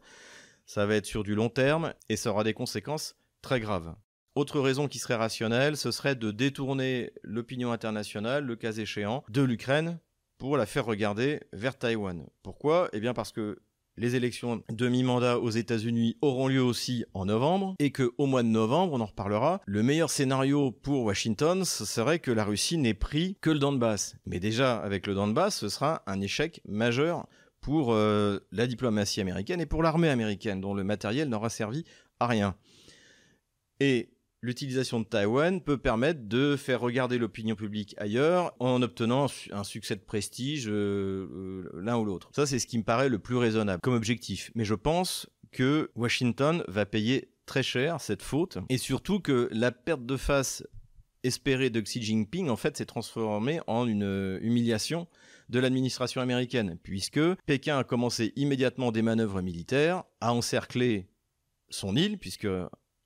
ça 0.65 0.86
va 0.86 0.95
être 0.95 1.05
sur 1.05 1.24
du 1.24 1.36
long 1.36 1.50
terme 1.50 1.93
et 2.09 2.15
ça 2.15 2.29
aura 2.31 2.43
des 2.43 2.53
conséquences 2.53 3.15
très 3.41 3.59
graves. 3.59 3.95
Autre 4.36 4.59
raison 4.59 4.88
qui 4.88 5.00
serait 5.00 5.15
rationnelle, 5.15 5.77
ce 5.77 5.89
serait 5.89 6.15
de 6.15 6.29
détourner 6.29 7.12
l'opinion 7.24 7.71
internationale, 7.71 8.45
le 8.45 8.55
cas 8.55 8.71
échéant, 8.71 9.24
de 9.29 9.41
l'Ukraine 9.41 10.00
pour 10.38 10.57
la 10.57 10.67
faire 10.67 10.86
regarder 10.86 11.41
vers 11.53 11.77
Taïwan. 11.77 12.27
Pourquoi? 12.43 12.89
Eh 12.93 12.99
bien 12.99 13.15
parce 13.15 13.32
que 13.32 13.60
les 13.97 14.15
élections 14.15 14.63
de 14.69 14.88
mi-mandat 14.88 15.39
aux 15.39 15.49
États-Unis 15.49 16.17
auront 16.21 16.47
lieu 16.47 16.62
aussi 16.62 17.05
en 17.13 17.25
novembre 17.25 17.75
et 17.79 17.91
que 17.91 18.12
au 18.17 18.25
mois 18.25 18.43
de 18.43 18.47
novembre, 18.47 18.93
on 18.93 19.01
en 19.01 19.05
reparlera, 19.05 19.62
le 19.65 19.83
meilleur 19.83 20.10
scénario 20.10 20.71
pour 20.71 21.03
Washington 21.03 21.65
ce 21.65 21.86
serait 21.86 22.19
que 22.19 22.31
la 22.31 22.43
Russie 22.43 22.77
n'ait 22.77 22.93
pris 22.93 23.38
que 23.41 23.49
le 23.49 23.60
Donbass. 23.60 24.15
Mais 24.25 24.39
déjà 24.39 24.77
avec 24.77 25.07
le 25.07 25.15
Donbass, 25.15 25.57
ce 25.57 25.69
sera 25.69 26.03
un 26.05 26.21
échec 26.21 26.62
majeur 26.67 27.27
pour 27.62 27.93
euh, 27.93 28.39
la 28.51 28.67
diplomatie 28.67 29.19
américaine 29.19 29.60
et 29.60 29.65
pour 29.65 29.83
l'armée 29.83 30.10
américaine 30.10 30.62
dont 30.62 30.73
le 30.73 30.83
matériel 30.83 31.27
n'aura 31.29 31.49
servi 31.49 31.83
à 32.19 32.27
rien. 32.27 32.55
Et 33.79 34.10
l'utilisation 34.47 35.01
de 35.01 35.05
Taïwan 35.05 35.62
peut 35.62 35.77
permettre 35.77 36.21
de 36.23 36.55
faire 36.55 36.79
regarder 36.79 37.17
l'opinion 37.17 37.55
publique 37.55 37.93
ailleurs 37.97 38.55
en 38.60 38.81
obtenant 38.81 39.27
un 39.51 39.63
succès 39.65 39.97
de 39.97 40.01
prestige 40.01 40.69
euh, 40.69 41.27
euh, 41.73 41.81
l'un 41.81 41.97
ou 41.97 42.05
l'autre. 42.05 42.29
Ça, 42.33 42.45
c'est 42.45 42.57
ce 42.57 42.65
qui 42.65 42.77
me 42.77 42.83
paraît 42.83 43.10
le 43.10 43.19
plus 43.19 43.36
raisonnable 43.36 43.81
comme 43.81 43.93
objectif. 43.93 44.49
Mais 44.55 44.63
je 44.63 44.73
pense 44.73 45.27
que 45.51 45.91
Washington 45.95 46.63
va 46.69 46.86
payer 46.86 47.29
très 47.45 47.62
cher 47.62 47.99
cette 47.99 48.21
faute 48.21 48.57
et 48.69 48.77
surtout 48.77 49.19
que 49.19 49.49
la 49.51 49.73
perte 49.73 50.05
de 50.05 50.15
face 50.15 50.63
espérée 51.23 51.69
de 51.69 51.81
Xi 51.81 52.01
Jinping, 52.01 52.47
en 52.47 52.55
fait, 52.55 52.77
s'est 52.77 52.86
transformée 52.86 53.60
en 53.67 53.86
une 53.86 54.39
humiliation 54.41 55.07
de 55.49 55.60
l'administration 55.60 56.21
américaine, 56.21 56.77
puisque 56.83 57.19
Pékin 57.45 57.77
a 57.79 57.83
commencé 57.83 58.31
immédiatement 58.38 58.93
des 58.93 59.01
manœuvres 59.01 59.41
militaires, 59.41 60.03
a 60.21 60.33
encerclé 60.33 61.10
son 61.69 61.97
île, 61.97 62.17
puisque, 62.17 62.47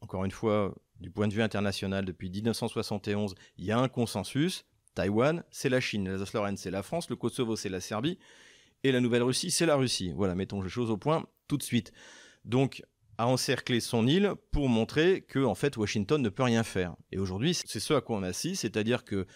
encore 0.01 0.23
une 0.23 0.31
fois, 0.31 0.75
du 1.01 1.09
point 1.09 1.27
de 1.27 1.33
vue 1.33 1.41
international, 1.41 2.05
depuis 2.05 2.29
1971, 2.29 3.35
il 3.57 3.65
y 3.65 3.71
a 3.71 3.79
un 3.79 3.89
consensus. 3.89 4.65
Taïwan, 4.95 5.43
c'est 5.51 5.69
la 5.69 5.79
Chine. 5.79 6.07
L'Alsace-Lorraine, 6.07 6.57
c'est 6.57 6.71
la 6.71 6.83
France. 6.83 7.09
Le 7.09 7.15
Kosovo, 7.15 7.55
c'est 7.55 7.69
la 7.69 7.81
Serbie. 7.81 8.19
Et 8.83 8.91
la 8.91 8.99
Nouvelle-Russie, 8.99 9.51
c'est 9.51 9.65
la 9.65 9.75
Russie. 9.75 10.11
Voilà, 10.15 10.35
mettons 10.35 10.61
les 10.61 10.69
choses 10.69 10.91
au 10.91 10.97
point 10.97 11.25
tout 11.47 11.57
de 11.57 11.63
suite. 11.63 11.91
Donc, 12.45 12.83
à 13.17 13.27
encercler 13.27 13.79
son 13.79 14.07
île 14.07 14.33
pour 14.51 14.69
montrer 14.69 15.21
que, 15.21 15.43
en 15.43 15.55
fait, 15.55 15.77
Washington 15.77 16.21
ne 16.21 16.29
peut 16.29 16.43
rien 16.43 16.63
faire. 16.63 16.95
Et 17.11 17.19
aujourd'hui, 17.19 17.53
c'est 17.53 17.79
ce 17.79 17.93
à 17.93 18.01
quoi 18.01 18.17
on 18.17 18.23
assiste, 18.23 18.61
c'est-à-dire 18.61 19.03
que 19.03 19.27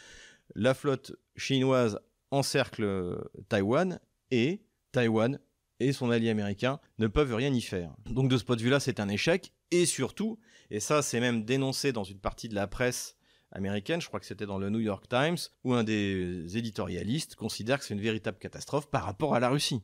la 0.55 0.73
flotte 0.73 1.13
chinoise 1.35 1.99
encercle 2.31 2.83
euh, 2.83 3.17
Taïwan 3.49 3.99
et 4.31 4.61
Taïwan 4.91 5.39
et 5.79 5.91
son 5.91 6.09
allié 6.09 6.29
américain 6.29 6.79
ne 6.99 7.07
peuvent 7.07 7.33
rien 7.33 7.53
y 7.53 7.61
faire. 7.61 7.93
Donc 8.05 8.29
de 8.29 8.37
ce 8.37 8.43
point 8.43 8.55
de 8.55 8.61
vue-là, 8.61 8.79
c'est 8.79 8.99
un 8.99 9.09
échec. 9.09 9.51
Et 9.75 9.85
surtout, 9.85 10.39
et 10.71 10.79
ça 10.79 11.01
c'est 11.01 11.19
même 11.19 11.43
dénoncé 11.43 11.91
dans 11.91 12.05
une 12.05 12.19
partie 12.19 12.47
de 12.47 12.55
la 12.55 12.65
presse 12.65 13.17
américaine, 13.51 13.99
je 13.99 14.07
crois 14.07 14.21
que 14.21 14.25
c'était 14.25 14.45
dans 14.45 14.57
le 14.57 14.69
New 14.69 14.79
York 14.79 15.05
Times, 15.09 15.35
où 15.65 15.73
un 15.73 15.83
des 15.83 16.57
éditorialistes 16.57 17.35
considère 17.35 17.79
que 17.79 17.83
c'est 17.83 17.93
une 17.93 17.99
véritable 17.99 18.37
catastrophe 18.37 18.89
par 18.89 19.03
rapport 19.03 19.35
à 19.35 19.41
la 19.41 19.49
Russie. 19.49 19.81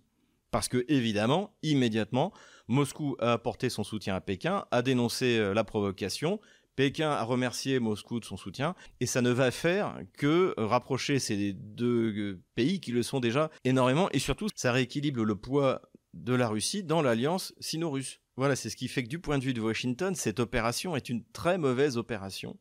Parce 0.49 0.69
que, 0.69 0.86
évidemment, 0.88 1.54
immédiatement, 1.62 2.32
Moscou 2.69 3.17
a 3.19 3.34
apporté 3.34 3.69
son 3.69 3.84
soutien 3.84 4.15
à 4.15 4.21
Pékin, 4.21 4.65
a 4.71 4.82
dénoncé 4.82 5.38
euh, 5.38 5.54
la 5.54 5.65
provocation, 5.65 6.39
Pékin 6.77 7.10
a 7.10 7.23
remercié 7.23 7.80
Moscou 7.80 8.21
de 8.21 8.25
son 8.25 8.38
soutien, 8.38 8.75
et 9.01 9.06
ça 9.06 9.21
ne 9.21 9.30
va 9.30 9.51
faire 9.51 9.99
que 10.17 10.54
rapprocher 10.58 11.19
ces 11.19 11.51
deux 11.51 12.13
euh, 12.17 12.41
pays 12.56 12.80
qui 12.80 12.93
le 12.93 13.04
sont 13.04 13.19
déjà 13.19 13.51
énormément, 13.65 14.10
et 14.12 14.19
surtout, 14.19 14.47
ça 14.56 14.71
rééquilibre 14.71 15.25
le 15.25 15.36
poids 15.36 15.82
de 16.13 16.34
la 16.34 16.47
Russie 16.47 16.84
dans 16.84 17.02
l'alliance 17.02 17.54
sino-russe. 17.60 18.19
Voilà, 18.38 18.56
c'est 18.56 18.69
ce 18.69 18.76
qui 18.76 18.88
fait 18.88 19.04
que 19.04 19.10
du 19.10 19.19
point 19.19 19.38
de 19.38 19.43
vue 19.43 19.54
de 19.54 19.62
Washington, 19.62 20.15
cette 20.15 20.39
opération 20.39 20.95
est 20.95 21.10
une 21.10 21.24
très 21.32 21.58
mauvaise 21.58 21.97
opération. 21.97 22.58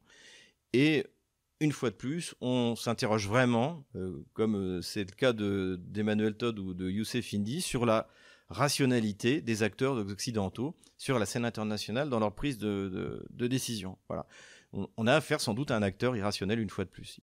Et 0.72 1.06
une 1.60 1.72
fois 1.72 1.90
de 1.90 1.94
plus, 1.94 2.34
on 2.40 2.74
s'interroge 2.74 3.28
vraiment, 3.28 3.84
euh, 3.94 4.24
comme 4.32 4.56
euh, 4.56 4.82
c'est 4.82 5.04
le 5.04 5.14
cas 5.14 5.32
d'Emmanuel 5.32 6.34
Todd 6.34 6.58
ou 6.58 6.74
de 6.74 6.88
Youssef 6.88 7.34
Indy, 7.34 7.60
sur 7.60 7.86
la 7.86 8.08
rationalité 8.48 9.40
des 9.40 9.62
acteurs 9.62 9.96
occidentaux 9.96 10.74
sur 10.98 11.18
la 11.18 11.26
scène 11.26 11.44
internationale 11.44 12.10
dans 12.10 12.18
leur 12.18 12.34
prise 12.34 12.58
de, 12.58 13.24
décision. 13.30 13.96
Voilà. 14.08 14.26
On, 14.72 15.06
a 15.06 15.14
affaire 15.14 15.40
sans 15.40 15.54
doute 15.54 15.70
à 15.70 15.76
un 15.76 15.82
acteur 15.82 16.16
irrationnel 16.16 16.58
une 16.58 16.70
fois 16.70 16.84
de 16.84 16.90
plus. 16.90 17.20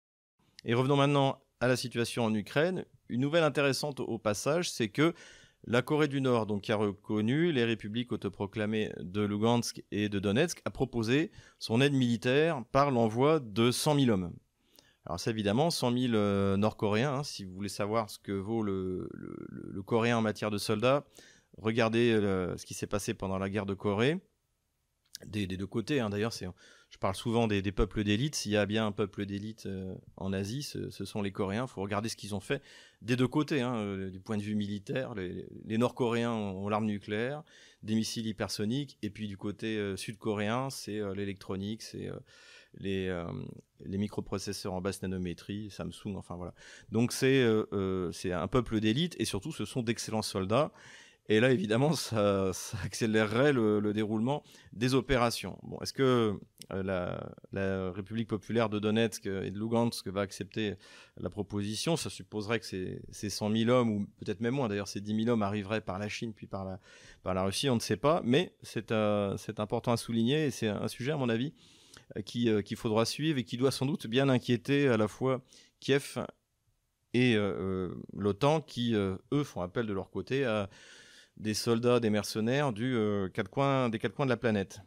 Et 0.64 0.74
revenons 0.74 0.96
maintenant 0.96 1.42
à 1.60 1.68
la 1.68 1.76
situation 1.76 2.24
en 2.24 2.34
Ukraine. 2.34 2.84
Une 3.08 3.20
nouvelle 3.20 3.42
intéressante 3.42 4.00
au 4.00 4.18
passage, 4.18 4.70
c'est 4.70 4.88
que 4.88 5.14
la 5.66 5.82
Corée 5.82 6.08
du 6.08 6.20
Nord, 6.20 6.46
donc, 6.46 6.62
qui 6.62 6.72
a 6.72 6.76
reconnu 6.76 7.52
les 7.52 7.64
républiques 7.64 8.12
autoproclamées 8.12 8.92
de 9.00 9.22
Lugansk 9.22 9.82
et 9.90 10.08
de 10.08 10.18
Donetsk, 10.18 10.60
a 10.64 10.70
proposé 10.70 11.30
son 11.58 11.80
aide 11.80 11.94
militaire 11.94 12.62
par 12.70 12.90
l'envoi 12.90 13.40
de 13.40 13.70
100 13.70 14.00
000 14.00 14.10
hommes. 14.10 14.32
Alors 15.06 15.20
ça 15.20 15.30
évidemment, 15.30 15.70
100 15.70 15.92
000 15.98 16.14
euh, 16.14 16.56
Nord-Coréens, 16.56 17.16
hein, 17.16 17.22
si 17.24 17.44
vous 17.44 17.52
voulez 17.52 17.68
savoir 17.68 18.08
ce 18.08 18.18
que 18.18 18.32
vaut 18.32 18.62
le, 18.62 19.08
Coréen 19.86 20.18
en 20.18 20.22
matière 20.22 20.50
de 20.50 20.56
soldats, 20.56 21.04
regardez 21.58 22.12
euh, 22.12 22.56
ce 22.56 22.64
qui 22.64 22.72
s'est 22.72 22.86
passé 22.86 23.12
pendant 23.12 23.38
la 23.38 23.50
guerre 23.50 23.66
de 23.66 23.74
Corée, 23.74 24.18
des, 25.26 25.46
deux 25.46 25.66
côtés 25.66 26.00
hein. 26.00 26.10
d'ailleurs, 26.10 26.32
je 26.32 26.98
parle 26.98 27.14
souvent 27.14 27.46
des, 27.46 27.62
peuples 27.72 28.04
d'élite, 28.04 28.34
s'il 28.34 28.52
y 28.52 28.56
a 28.56 28.66
bien 28.66 28.86
un 28.86 28.92
peuple 28.92 29.26
d'élite 29.26 29.66
euh, 29.66 29.94
en 30.16 30.32
Asie, 30.32 30.62
ce, 30.62 30.90
sont 30.90 31.22
les 31.22 31.32
Coréens, 31.32 31.64
il 31.64 31.72
faut 31.72 31.82
regarder 31.82 32.08
ce 32.08 32.16
qu'ils 32.16 32.34
ont 32.34 32.40
fait 32.40 32.62
des 33.02 33.16
deux 33.16 33.28
côtés, 33.28 33.60
hein, 33.60 34.08
du 34.08 34.20
point 34.20 34.36
de 34.36 34.42
vue 34.42 34.54
militaire, 34.54 35.14
les, 35.14 35.78
Nord-Coréens 35.78 36.32
ont 36.32 36.68
l'arme 36.68 36.86
nucléaire, 36.86 37.42
des 37.82 37.94
missiles 37.94 38.26
hypersoniques, 38.26 38.96
et 39.02 39.10
puis 39.10 39.28
du 39.28 39.36
côté 39.36 39.94
sud-coréen, 39.96 40.70
c'est 40.70 41.00
l'électronique, 41.14 41.82
c'est 41.82 42.10
les, 42.78 43.08
euh, 43.08 43.24
les 43.84 43.98
microprocesseurs 43.98 44.72
en 44.72 44.80
basse 44.80 45.02
nanométrie, 45.02 45.70
Samsung, 45.70 46.16
enfin 46.16 46.36
voilà. 46.36 46.54
Donc 46.90 47.12
c'est 47.12 47.42
euh, 47.42 47.66
euh, 47.72 48.12
c'est 48.12 48.32
un 48.32 48.48
peuple 48.48 48.80
d'élite 48.80 49.16
et 49.18 49.24
surtout 49.24 49.52
ce 49.52 49.64
sont 49.64 49.82
d'excellents 49.82 50.22
soldats. 50.22 50.72
Et 51.28 51.40
là, 51.40 51.50
évidemment, 51.50 51.94
ça, 51.94 52.52
accélérerait 52.84 53.52
le, 53.52 53.92
déroulement 53.92 54.42
des 54.72 54.94
opérations. 54.94 55.58
Bon, 55.62 55.78
est-ce 55.80 55.92
que 55.92 56.38
la, 56.70 57.32
la, 57.52 57.92
République 57.92 58.28
populaire 58.28 58.68
de 58.68 58.78
Donetsk 58.78 59.26
et 59.26 59.50
de 59.50 59.58
Lugansk 59.58 60.06
va 60.08 60.20
accepter 60.20 60.74
la 61.16 61.30
proposition? 61.30 61.96
Ça 61.96 62.10
supposerait 62.10 62.60
que 62.60 62.66
ces, 62.66 63.00
ces 63.10 63.30
100 63.30 63.56
000 63.56 63.70
hommes, 63.70 63.90
ou 63.90 64.06
peut-être 64.18 64.40
même 64.40 64.54
moins, 64.54 64.68
d'ailleurs, 64.68 64.88
ces 64.88 65.00
10 65.00 65.24
000 65.24 65.28
hommes 65.30 65.42
arriveraient 65.42 65.80
par 65.80 65.98
la 65.98 66.08
Chine 66.08 66.34
puis 66.34 66.46
par 66.46 66.64
la, 67.24 67.42
Russie, 67.42 67.70
on 67.70 67.76
ne 67.76 67.80
sait 67.80 67.96
pas. 67.96 68.20
Mais 68.24 68.54
c'est 68.62 68.92
important 68.92 69.92
à 69.92 69.96
souligner 69.96 70.46
et 70.46 70.50
c'est 70.50 70.68
un 70.68 70.88
sujet, 70.88 71.12
à 71.12 71.16
mon 71.16 71.30
avis, 71.30 71.54
euh, 72.16 72.22
euh, 72.46 72.62
qu'il 72.62 72.76
faudra 72.76 73.04
suivre 73.04 73.38
et 73.38 73.44
qui 73.44 73.56
doit 73.56 73.70
sans 73.70 73.86
doute 73.86 74.06
bien 74.06 74.28
inquiéter 74.28 74.88
à 74.88 74.96
la 74.96 75.08
fois 75.08 75.42
Kiev 75.80 76.18
et 77.12 77.34
euh, 77.36 77.94
l'OTAN 78.12 78.60
qui, 78.60 78.94
eux, 78.94 79.44
font 79.44 79.62
appel 79.62 79.86
de 79.86 79.92
leur 79.92 80.10
côté 80.10 80.44
à 80.44 80.68
des 81.36 81.54
soldats, 81.54 82.00
des 82.00 82.10
mercenaires 82.10 82.72
du, 82.72 82.96
quatre 83.32 83.50
coins, 83.50 83.88
des 83.88 83.98
quatre 83.98 84.14
coins 84.14 84.26
de 84.26 84.30
la 84.30 84.36
planète. 84.36 84.80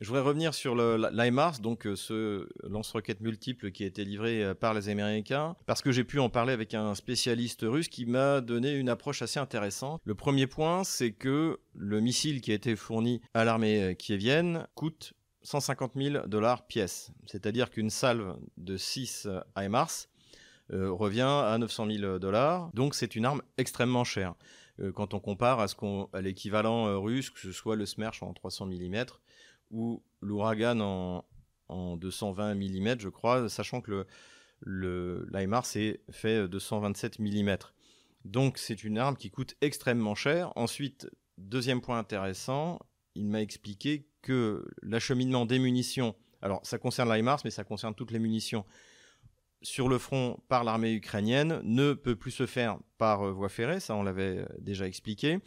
Je 0.00 0.08
voudrais 0.08 0.22
revenir 0.22 0.54
sur 0.54 0.74
l'IMARS, 0.74 1.60
donc 1.60 1.86
ce 1.94 2.48
lance-roquette 2.66 3.20
multiple 3.20 3.70
qui 3.72 3.84
a 3.84 3.86
été 3.86 4.04
livré 4.04 4.54
par 4.54 4.72
les 4.72 4.88
Américains, 4.88 5.54
parce 5.66 5.82
que 5.82 5.92
j'ai 5.92 6.02
pu 6.02 6.18
en 6.18 6.30
parler 6.30 6.54
avec 6.54 6.72
un 6.72 6.94
spécialiste 6.94 7.60
russe 7.62 7.88
qui 7.88 8.06
m'a 8.06 8.40
donné 8.40 8.72
une 8.72 8.88
approche 8.88 9.20
assez 9.20 9.38
intéressante. 9.38 10.00
Le 10.04 10.14
premier 10.14 10.46
point, 10.46 10.82
c'est 10.82 11.12
que 11.12 11.60
le 11.74 12.00
missile 12.00 12.40
qui 12.40 12.52
a 12.52 12.54
été 12.54 12.74
fourni 12.74 13.20
à 13.34 13.44
l'armée 13.44 13.94
kievienne 13.98 14.66
coûte 14.74 15.12
150 15.42 15.92
000 15.96 16.26
dollars 16.26 16.66
pièce. 16.66 17.10
C'est-à-dire 17.26 17.70
qu'une 17.70 17.90
salve 17.90 18.36
de 18.56 18.76
6 18.76 19.28
HIMARS 19.56 20.08
euh, 20.72 20.90
revient 20.90 21.22
à 21.22 21.56
900 21.58 21.86
000 21.90 22.18
dollars. 22.18 22.70
Donc 22.74 22.94
c'est 22.94 23.16
une 23.16 23.24
arme 23.24 23.42
extrêmement 23.58 24.04
chère. 24.04 24.34
Euh, 24.80 24.92
quand 24.92 25.14
on 25.14 25.20
compare 25.20 25.60
à, 25.60 26.20
l'équivalent 26.20 26.86
euh, 26.88 26.98
russe, 26.98 27.30
que 27.30 27.40
ce 27.40 27.52
soit 27.52 27.76
le 27.76 27.86
Smerch 27.86 28.22
en 28.22 28.32
300 28.32 28.66
mm 28.66 29.04
ou 29.70 30.02
l'Ouragan 30.20 30.80
en, 30.80 31.24
en 31.68 31.96
220 31.96 32.54
mm, 32.54 33.00
je 33.00 33.08
crois, 33.08 33.48
sachant 33.48 33.80
que 33.80 33.90
le, 33.90 34.06
le, 34.60 35.28
l'HIMARS 35.32 35.76
est 35.76 36.00
fait 36.10 36.48
227 36.48 37.18
mm. 37.18 37.56
Donc 38.24 38.58
c'est 38.58 38.84
une 38.84 38.98
arme 38.98 39.16
qui 39.16 39.30
coûte 39.30 39.56
extrêmement 39.60 40.14
cher. 40.14 40.52
Ensuite, 40.56 41.10
deuxième 41.38 41.80
point 41.80 41.98
intéressant, 41.98 42.78
il 43.14 43.26
m'a 43.26 43.42
expliqué 43.42 44.06
que 44.22 44.64
l'acheminement 44.82 45.46
des 45.46 45.58
munitions, 45.58 46.14
alors 46.40 46.60
ça 46.64 46.78
concerne 46.78 47.12
l'IMARS, 47.12 47.40
mais 47.44 47.50
ça 47.50 47.64
concerne 47.64 47.94
toutes 47.94 48.12
les 48.12 48.18
munitions, 48.18 48.64
sur 49.62 49.88
le 49.88 49.98
front 49.98 50.38
par 50.48 50.64
l'armée 50.64 50.92
ukrainienne 50.92 51.60
ne 51.64 51.92
peut 51.92 52.16
plus 52.16 52.30
se 52.30 52.46
faire 52.46 52.78
par 52.98 53.22
euh, 53.22 53.32
voie 53.32 53.48
ferrée, 53.48 53.80
ça 53.80 53.94
on 53.94 54.02
l'avait 54.02 54.38
euh, 54.38 54.46
déjà 54.60 54.86
expliqué, 54.86 55.38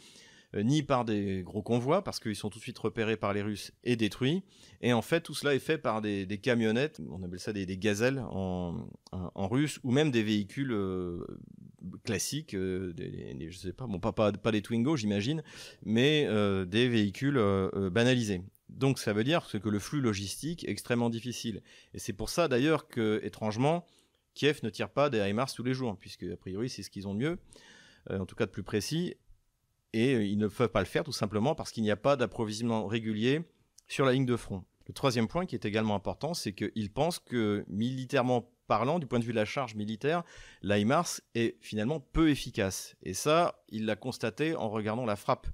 euh, 0.54 0.62
ni 0.62 0.82
par 0.82 1.04
des 1.04 1.42
gros 1.42 1.62
convois, 1.62 2.02
parce 2.02 2.20
qu'ils 2.20 2.36
sont 2.36 2.50
tout 2.50 2.58
de 2.58 2.62
suite 2.62 2.78
repérés 2.78 3.16
par 3.16 3.32
les 3.32 3.42
Russes 3.42 3.72
et 3.84 3.96
détruits. 3.96 4.42
Et 4.80 4.92
en 4.92 5.02
fait, 5.02 5.20
tout 5.20 5.34
cela 5.34 5.54
est 5.54 5.60
fait 5.60 5.78
par 5.78 6.00
des, 6.00 6.26
camionnettes, 6.42 7.00
on 7.10 7.22
appelle 7.22 7.40
ça 7.40 7.52
des, 7.52 7.66
gazelles 7.78 8.22
en, 8.30 8.88
russe, 9.36 9.80
ou 9.84 9.90
même 9.90 10.10
des 10.10 10.22
véhicules 10.22 10.76
classiques, 12.04 12.54
des, 12.54 13.48
je 13.50 13.56
sais 13.56 13.72
pas, 13.72 13.86
bon, 13.86 13.98
pas, 13.98 14.12
pas, 14.12 14.52
des 14.52 14.62
Twingo, 14.62 14.96
j'imagine, 14.96 15.42
mais 15.84 16.28
des 16.66 16.88
véhicules 16.88 17.40
banalisés. 17.90 18.42
Donc 18.68 18.98
ça 18.98 19.12
veut 19.12 19.24
dire 19.24 19.48
que 19.48 19.68
le 19.68 19.78
flux 19.78 20.00
logistique 20.00 20.64
est 20.68 20.70
extrêmement 20.70 21.10
difficile. 21.10 21.62
Et 21.94 21.98
c'est 21.98 22.12
pour 22.12 22.28
ça 22.28 22.48
d'ailleurs 22.48 22.88
que, 22.88 23.20
étrangement, 23.24 23.86
Kiev 24.36 24.60
ne 24.62 24.70
tire 24.70 24.90
pas 24.90 25.10
des 25.10 25.18
HIMARS 25.18 25.52
tous 25.52 25.64
les 25.64 25.74
jours, 25.74 25.96
puisque 25.98 26.22
a 26.22 26.36
priori 26.36 26.68
c'est 26.68 26.84
ce 26.84 26.90
qu'ils 26.90 27.08
ont 27.08 27.14
de 27.14 27.18
mieux, 27.18 27.38
euh, 28.10 28.20
en 28.20 28.26
tout 28.26 28.36
cas 28.36 28.46
de 28.46 28.50
plus 28.52 28.62
précis, 28.62 29.14
et 29.92 30.14
euh, 30.14 30.24
ils 30.24 30.38
ne 30.38 30.46
peuvent 30.46 30.68
pas 30.68 30.80
le 30.80 30.86
faire 30.86 31.02
tout 31.02 31.12
simplement 31.12 31.54
parce 31.54 31.72
qu'il 31.72 31.82
n'y 31.82 31.90
a 31.90 31.96
pas 31.96 32.16
d'approvisionnement 32.16 32.86
régulier 32.86 33.42
sur 33.88 34.04
la 34.04 34.12
ligne 34.12 34.26
de 34.26 34.36
front. 34.36 34.64
Le 34.86 34.92
troisième 34.92 35.26
point 35.26 35.46
qui 35.46 35.56
est 35.56 35.64
également 35.64 35.96
important, 35.96 36.34
c'est 36.34 36.52
qu'ils 36.52 36.92
pensent 36.92 37.18
que 37.18 37.64
militairement 37.66 38.52
parlant, 38.68 38.98
du 38.98 39.06
point 39.06 39.18
de 39.18 39.24
vue 39.24 39.32
de 39.32 39.36
la 39.36 39.44
charge 39.44 39.74
militaire, 39.74 40.22
l'HIMARS 40.62 41.20
est 41.34 41.56
finalement 41.60 42.00
peu 42.00 42.30
efficace. 42.30 42.96
Et 43.02 43.14
ça, 43.14 43.64
il 43.68 43.86
l'a 43.86 43.96
constaté 43.96 44.54
en 44.54 44.68
regardant 44.68 45.06
la 45.06 45.16
frappe 45.16 45.46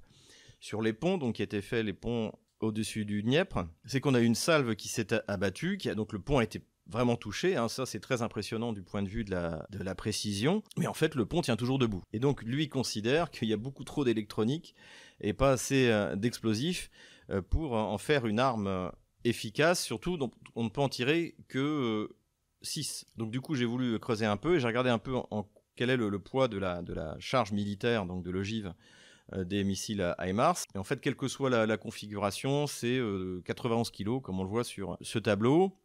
sur 0.59 0.81
les 0.81 0.93
ponts, 0.93 1.17
donc 1.17 1.35
qui 1.35 1.43
étaient 1.43 1.61
faits 1.61 1.85
les 1.85 1.93
ponts 1.93 2.31
au-dessus 2.59 3.05
du 3.05 3.23
Dniepr, 3.23 3.65
c'est 3.85 3.99
qu'on 3.99 4.13
a 4.13 4.21
eu 4.21 4.25
une 4.25 4.35
salve 4.35 4.75
qui 4.75 4.87
s'est 4.87 5.13
abattue, 5.29 5.77
qui 5.77 5.89
a, 5.89 5.95
donc 5.95 6.13
le 6.13 6.19
pont 6.19 6.39
a 6.39 6.43
été 6.43 6.61
vraiment 6.87 7.15
touché. 7.15 7.55
Hein. 7.55 7.67
ça, 7.67 7.85
c'est 7.85 7.99
très 7.99 8.21
impressionnant 8.21 8.73
du 8.73 8.81
point 8.81 9.01
de 9.01 9.09
vue 9.09 9.23
de 9.23 9.31
la, 9.31 9.65
de 9.69 9.83
la 9.83 9.95
précision. 9.95 10.63
Mais 10.77 10.87
en 10.87 10.93
fait, 10.93 11.15
le 11.15 11.25
pont 11.25 11.41
tient 11.41 11.55
toujours 11.55 11.79
debout. 11.79 12.03
Et 12.13 12.19
donc, 12.19 12.41
lui 12.43 12.69
considère 12.69 13.31
qu'il 13.31 13.47
y 13.47 13.53
a 13.53 13.57
beaucoup 13.57 13.83
trop 13.83 14.03
d'électronique 14.03 14.75
et 15.21 15.33
pas 15.33 15.51
assez 15.51 15.89
euh, 15.89 16.15
d'explosifs 16.15 16.89
euh, 17.29 17.41
pour 17.41 17.73
en 17.73 17.97
faire 17.97 18.25
une 18.25 18.39
arme 18.39 18.67
euh, 18.67 18.89
efficace. 19.23 19.83
Surtout, 19.83 20.17
on 20.55 20.63
ne 20.63 20.69
peut 20.69 20.81
en 20.81 20.89
tirer 20.89 21.35
que 21.47 22.09
6. 22.61 23.05
Donc, 23.17 23.31
du 23.31 23.41
coup, 23.41 23.55
j'ai 23.55 23.65
voulu 23.65 23.99
creuser 23.99 24.25
un 24.25 24.37
peu 24.37 24.55
et 24.55 24.59
j'ai 24.59 24.67
regardé 24.67 24.89
un 24.89 24.99
peu 24.99 25.15
quel 25.75 25.89
est 25.89 25.97
le, 25.97 26.19
poids 26.19 26.47
de 26.47 26.57
la, 26.57 26.81
de 26.81 26.93
la 26.93 27.15
charge 27.19 27.51
militaire, 27.51 28.05
donc 28.05 28.23
de 28.23 28.31
l'ogive 28.31 28.73
des 29.35 29.63
missiles 29.63 30.15
HIMARS. 30.19 30.65
Et 30.75 30.77
en 30.77 30.83
fait, 30.83 30.99
quelle 30.99 31.15
que 31.15 31.27
soit 31.27 31.49
la, 31.49 31.77
configuration, 31.77 32.67
c'est 32.67 32.99
91 33.45 33.87
euh, 33.87 33.91
kg, 33.91 34.21
comme 34.21 34.39
on 34.39 34.43
le 34.43 34.49
voit 34.49 34.63
sur 34.63 34.97
ce 35.01 35.19
tableau. 35.19 35.77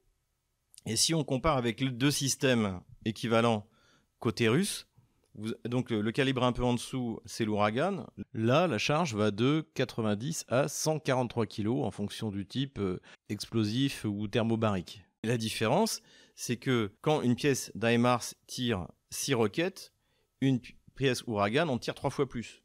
Et 0.88 0.96
si 0.96 1.12
on 1.12 1.22
compare 1.22 1.58
avec 1.58 1.82
les 1.82 1.90
deux 1.90 2.10
systèmes 2.10 2.80
équivalents 3.04 3.68
côté 4.20 4.48
russe, 4.48 4.88
donc 5.66 5.90
le, 5.90 6.10
calibre 6.12 6.42
un 6.42 6.52
peu 6.52 6.64
en 6.64 6.72
dessous, 6.72 7.20
c'est 7.26 7.44
l'ouragan. 7.44 8.06
Là, 8.32 8.66
la 8.66 8.78
charge 8.78 9.14
va 9.14 9.30
de 9.30 9.68
90 9.74 10.46
à 10.48 10.66
143 10.66 11.44
kg 11.44 11.68
en 11.82 11.90
fonction 11.90 12.30
du 12.30 12.46
type 12.46 12.78
euh, 12.78 13.00
explosif 13.28 14.06
ou 14.06 14.28
thermobarique. 14.28 15.02
La 15.24 15.36
différence, 15.36 16.00
c'est 16.34 16.56
que 16.56 16.90
quand 17.02 17.20
une 17.20 17.36
pièce 17.36 17.70
d'HIMARS 17.74 18.34
tire 18.46 18.88
6 19.10 19.34
roquettes, 19.34 19.92
une 20.40 20.58
pièce 20.94 21.22
ouragan 21.26 21.68
en 21.68 21.76
tire 21.76 21.94
3 21.94 22.08
fois 22.08 22.26
plus. 22.26 22.62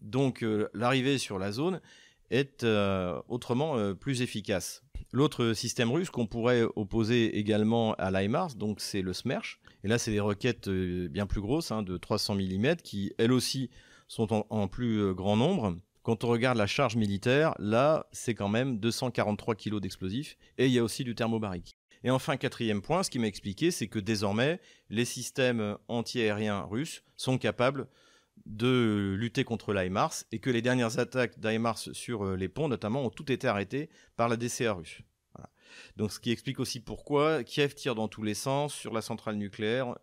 Donc 0.00 0.44
euh, 0.44 0.68
l'arrivée 0.74 1.18
sur 1.18 1.40
la 1.40 1.50
zone 1.50 1.80
est 2.30 2.62
euh, 2.62 3.20
autrement 3.26 3.96
plus 3.96 4.22
efficace. 4.22 4.83
L'autre 5.14 5.52
système 5.52 5.92
russe 5.92 6.10
qu'on 6.10 6.26
pourrait 6.26 6.64
opposer 6.74 7.38
également 7.38 7.94
à 7.98 8.10
l'IMARS, 8.10 8.56
donc 8.56 8.80
c'est 8.80 9.00
le 9.00 9.12
SMERSH. 9.12 9.60
Et 9.84 9.88
là, 9.88 9.96
c'est 9.96 10.10
des 10.10 10.18
roquettes 10.18 10.68
bien 10.68 11.24
plus 11.28 11.40
grosses, 11.40 11.70
hein, 11.70 11.82
de 11.82 11.96
300 11.96 12.34
mm, 12.34 12.74
qui 12.82 13.12
elles 13.16 13.30
aussi 13.30 13.70
sont 14.08 14.44
en, 14.50 14.66
plus 14.66 15.14
grand 15.14 15.36
nombre. 15.36 15.76
Quand 16.02 16.24
on 16.24 16.28
regarde 16.30 16.58
la 16.58 16.66
charge 16.66 16.96
militaire, 16.96 17.54
là, 17.60 18.08
c'est 18.10 18.34
quand 18.34 18.48
même 18.48 18.80
243 18.80 19.54
kg 19.54 19.78
d'explosifs, 19.78 20.36
et 20.58 20.66
il 20.66 20.72
y 20.72 20.80
a 20.80 20.82
aussi 20.82 21.04
du 21.04 21.14
thermobarique. 21.14 21.76
Et 22.02 22.10
enfin, 22.10 22.36
quatrième 22.36 22.82
point, 22.82 23.04
ce 23.04 23.10
qui 23.10 23.20
m'a 23.20 23.28
expliqué, 23.28 23.70
c'est 23.70 23.86
que 23.86 24.00
désormais, 24.00 24.60
les 24.90 25.04
systèmes 25.04 25.78
antiaériens 25.86 26.62
russes 26.62 27.04
sont 27.16 27.38
capables 27.38 27.86
de 28.46 29.14
lutter 29.18 29.44
contre 29.44 29.72
l'IMARS 29.72 30.24
et 30.32 30.38
que 30.38 30.50
les 30.50 30.62
dernières 30.62 30.98
attaques 30.98 31.38
d'IMARS 31.38 31.78
sur 31.78 32.24
euh, 32.24 32.36
les 32.36 32.48
ponts 32.48 32.68
notamment 32.68 33.04
ont 33.04 33.10
toutes 33.10 33.30
été 33.30 33.48
arrêtées 33.48 33.88
par 34.16 34.28
la 34.28 34.36
DCA 34.36 34.74
russe. 34.74 35.00
Donc 35.96 36.12
ce 36.12 36.20
qui 36.20 36.30
explique 36.30 36.60
aussi 36.60 36.80
pourquoi 36.80 37.42
Kiev 37.42 37.74
tire 37.74 37.94
dans 37.94 38.06
tous 38.06 38.22
les 38.22 38.34
sens 38.34 38.74
sur 38.74 38.92
la 38.92 39.02
centrale 39.02 39.36
nucléaire, 39.36 39.96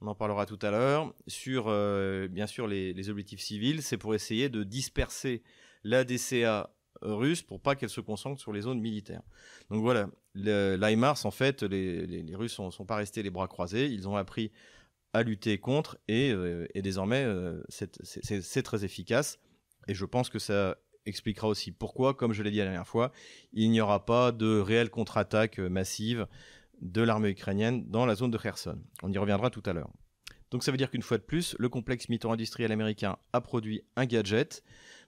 on 0.00 0.06
en 0.06 0.14
parlera 0.14 0.46
tout 0.46 0.58
à 0.62 0.70
l'heure, 0.70 1.12
sur 1.26 1.64
euh, 1.66 2.28
bien 2.28 2.46
sûr 2.46 2.68
les, 2.68 3.10
objectifs 3.10 3.40
civils, 3.40 3.82
c'est 3.82 3.96
pour 3.96 4.14
essayer 4.14 4.48
de 4.48 4.62
disperser 4.62 5.42
la 5.84 6.04
DCA 6.04 6.70
russe 7.02 7.42
pour 7.42 7.60
pas 7.60 7.76
qu'elle 7.76 7.90
se 7.90 8.00
concentre 8.00 8.40
sur 8.40 8.52
les 8.52 8.62
zones 8.62 8.80
militaires. 8.80 9.22
Donc 9.70 9.82
voilà, 9.82 10.08
l'IMARS 10.34 11.24
en 11.24 11.30
fait, 11.30 11.62
les, 11.62 12.06
les 12.06 12.36
Russes 12.36 12.58
ne 12.60 12.70
sont 12.70 12.86
pas 12.86 12.96
restés 12.96 13.22
les 13.22 13.30
bras 13.30 13.48
croisés, 13.48 13.86
ils 13.86 14.08
ont 14.08 14.16
appris 14.16 14.52
lutter 15.22 15.58
contre 15.58 15.98
et, 16.08 16.30
euh, 16.30 16.66
désormais 16.74 17.24
euh, 17.24 17.62
c'est 17.68 18.62
très 18.62 18.84
efficace 18.84 19.38
et 19.88 19.94
je 19.94 20.04
pense 20.04 20.28
que 20.28 20.38
ça 20.38 20.76
expliquera 21.04 21.48
aussi 21.48 21.70
pourquoi, 21.70 22.14
comme 22.14 22.32
je 22.32 22.42
l'ai 22.42 22.50
dit 22.50 22.58
la 22.58 22.64
dernière 22.64 22.88
fois, 22.88 23.12
il 23.52 23.70
n'y 23.70 23.80
aura 23.80 24.04
pas 24.04 24.32
de 24.32 24.58
réelle 24.58 24.90
contre-attaque 24.90 25.58
massive 25.58 26.26
de 26.80 27.02
l'armée 27.02 27.30
ukrainienne 27.30 27.88
dans 27.88 28.06
la 28.06 28.16
zone 28.16 28.30
de 28.30 28.38
Kherson. 28.38 28.82
On 29.02 29.12
y 29.12 29.18
reviendra 29.18 29.50
tout 29.50 29.62
à 29.66 29.72
l'heure. 29.72 29.90
Donc 30.50 30.62
ça 30.62 30.70
veut 30.70 30.76
dire 30.76 30.90
qu'une 30.90 31.02
fois 31.02 31.18
de 31.18 31.22
plus, 31.22 31.56
le 31.58 31.68
complexe 31.68 32.08
militaro-industriel 32.08 32.72
américain 32.72 33.16
a 33.32 33.40
produit 33.40 33.82
un 33.96 34.06
gadget 34.06 34.62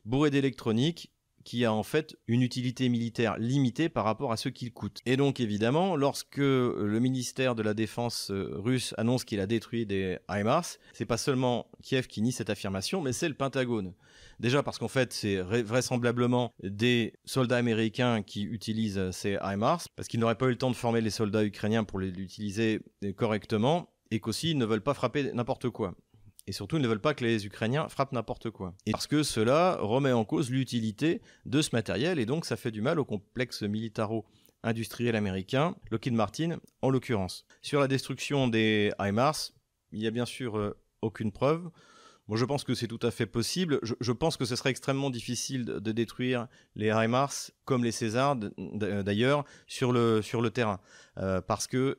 bourré 0.04 0.30
d'électronique 0.30 1.12
qui 1.48 1.64
a 1.64 1.72
en 1.72 1.82
fait 1.82 2.14
une 2.26 2.42
utilité 2.42 2.90
militaire 2.90 3.38
limitée 3.38 3.88
par 3.88 4.04
rapport 4.04 4.32
à 4.32 4.37
ce 4.37 4.50
qu'il 4.50 4.70
coûte. 4.70 4.98
Et 5.06 5.16
donc 5.16 5.40
évidemment, 5.40 5.96
lorsque 5.96 6.37
le 6.37 6.98
ministère 7.00 7.54
de 7.54 7.62
la 7.62 7.72
Défense 7.72 8.30
euh, 8.30 8.50
russe 8.56 8.94
annonce 8.98 9.24
qu'il 9.24 9.40
a 9.40 9.46
détruit 9.46 9.87
des 9.87 10.18
HIMARS, 10.28 10.76
c'est 10.92 11.06
pas 11.06 11.16
seulement 11.16 11.66
Kiev 11.82 12.06
qui 12.06 12.20
nie 12.20 12.32
cette 12.32 12.50
affirmation, 12.50 13.00
mais 13.00 13.14
c'est 13.14 13.30
le 13.30 13.34
Pentagone. 13.34 13.94
Déjà 14.40 14.62
parce 14.62 14.76
qu'en 14.76 14.88
fait, 14.88 15.14
c'est 15.14 15.40
vraisemblablement 15.40 16.52
des 16.62 17.14
soldats 17.24 17.56
américains 17.56 18.22
qui 18.22 18.42
utilisent 18.42 19.11
ces 19.12 19.38
HIMARS, 19.42 19.88
parce 19.96 20.06
qu'ils 20.06 20.20
n'auraient 20.20 20.34
pas 20.34 20.48
eu 20.48 20.50
le 20.50 20.58
temps 20.58 20.70
de 20.70 20.76
former 20.76 21.00
les 21.00 21.08
soldats 21.08 21.46
ukrainiens 21.46 21.84
pour 21.84 21.98
l'utiliser 21.98 22.80
correctement, 23.16 23.88
et 24.11 24.20
qu'aussi 24.20 24.50
ils 24.50 24.58
ne 24.58 24.66
veulent 24.66 24.82
pas 24.82 24.92
frapper 24.92 25.32
n'importe 25.32 25.70
quoi. 25.70 25.94
Et 26.48 26.52
surtout, 26.52 26.76
ils 26.76 26.82
ne 26.82 26.88
veulent 26.88 26.98
pas 26.98 27.12
que 27.12 27.24
les 27.24 27.44
Ukrainiens 27.44 27.90
frappent 27.90 28.12
n'importe 28.12 28.48
quoi. 28.48 28.72
Et 28.87 28.92
parce 28.92 29.06
que 29.06 29.22
cela 29.22 29.76
remet 29.82 30.12
en 30.12 30.24
cause 30.24 30.50
l'utilité 30.50 31.20
de 31.44 31.61
ce 31.61 31.70
matériel, 31.74 32.18
et 32.18 32.24
donc 32.24 32.46
ça 32.46 32.56
fait 32.56 32.70
du 32.70 32.80
mal 32.80 32.98
au 32.98 33.04
complexe 33.04 33.62
militaro-industriel 33.62 35.14
américain, 35.14 35.76
Lockheed 35.90 36.14
Martin 36.14 36.56
en 36.80 36.88
l'occurrence. 36.88 37.44
Sur 37.61 37.80
la 37.80 37.87
destruction 37.87 38.48
des 38.48 38.92
HIMARS, 38.98 39.52
il 39.92 40.00
n'y 40.00 40.06
a 40.06 40.11
bien 40.11 40.24
sûr 40.24 40.56
euh, 40.56 40.74
aucune 41.02 41.32
preuve. 41.32 41.68
Moi, 42.28 42.38
je 42.38 42.46
pense 42.46 42.64
que 42.64 42.74
c'est 42.74 42.88
tout 42.88 43.00
à 43.02 43.11
fait 43.11 43.26
possible. 43.26 43.78
Je, 43.82 44.12
pense 44.12 44.38
que 44.38 44.46
ce 44.46 44.56
serait 44.56 44.70
extrêmement 44.70 45.11
difficile 45.11 45.66
de, 45.66 45.92
détruire 45.92 46.46
les 46.76 46.88
HIMARS, 46.88 47.50
comme 47.66 47.84
les 47.84 47.92
Césars 47.92 48.37
d'ailleurs, 48.37 49.44
sur 49.66 49.92
le, 49.92 50.22
sur 50.22 50.40
le 50.40 50.50
terrain. 50.50 50.80
Euh, 51.18 51.42
parce 51.42 51.66
que 51.66 51.98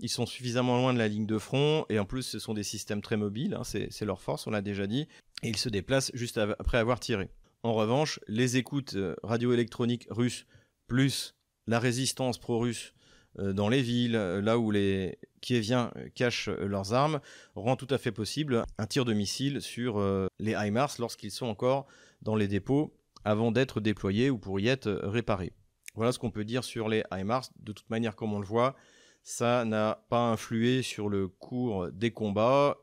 ils 0.00 0.08
sont 0.08 0.26
suffisamment 0.26 0.76
loin 0.76 0.92
de 0.92 0.98
la 0.98 1.08
ligne 1.08 1.26
de 1.26 1.38
front 1.38 1.84
et 1.88 1.98
en 1.98 2.04
plus 2.04 2.22
ce 2.22 2.38
sont 2.38 2.54
des 2.54 2.62
systèmes 2.62 3.02
très 3.02 3.16
mobiles, 3.16 3.54
hein, 3.54 3.64
c'est 3.64 4.04
leur 4.04 4.20
force, 4.20 4.46
on 4.46 4.50
l'a 4.50 4.62
déjà 4.62 4.86
dit, 4.86 5.08
et 5.42 5.48
ils 5.48 5.56
se 5.56 5.68
déplacent 5.68 6.10
juste 6.14 6.38
après 6.38 6.78
avoir 6.78 7.00
tiré. 7.00 7.30
En 7.62 7.74
revanche, 7.74 8.20
les 8.28 8.56
écoutes 8.56 8.94
euh, 8.94 9.16
radioélectroniques 9.22 10.06
russes 10.10 10.46
plus 10.86 11.34
la 11.66 11.80
résistance 11.80 12.38
pro-russe 12.38 12.94
euh, 13.40 13.52
dans 13.52 13.68
les 13.68 13.82
villes, 13.82 14.16
euh, 14.16 14.40
là 14.40 14.58
où 14.58 14.70
les 14.70 15.18
Kieviens 15.40 15.92
cachent 16.14 16.48
leurs 16.48 16.94
armes, 16.94 17.20
rend 17.56 17.76
tout 17.76 17.88
à 17.90 17.98
fait 17.98 18.12
possible 18.12 18.64
un 18.78 18.86
tir 18.86 19.04
de 19.04 19.12
missile 19.12 19.60
sur 19.60 20.00
les 20.40 20.52
HIMARS 20.52 20.96
lorsqu'ils 20.98 21.30
sont 21.30 21.46
encore 21.46 21.86
dans 22.22 22.34
les 22.34 22.48
dépôts 22.48 22.92
avant 23.24 23.52
d'être 23.52 23.80
déployés 23.80 24.30
ou 24.30 24.38
pour 24.38 24.58
y 24.58 24.66
être 24.66 24.90
réparés. 25.04 25.52
Voilà 25.94 26.10
ce 26.10 26.18
qu'on 26.18 26.32
peut 26.32 26.44
dire 26.44 26.64
sur 26.64 26.88
les 26.88 27.04
HIMARS. 27.12 27.50
De 27.60 27.72
toute 27.72 27.88
manière, 27.88 28.16
comme 28.16 28.32
on 28.32 28.40
le 28.40 28.46
voit, 28.46 28.74
ça 29.22 29.64
n'a 29.64 30.04
pas 30.08 30.30
influé 30.30 30.82
sur 30.82 31.08
le 31.08 31.28
cours 31.28 31.90
des 31.92 32.12
combats 32.12 32.78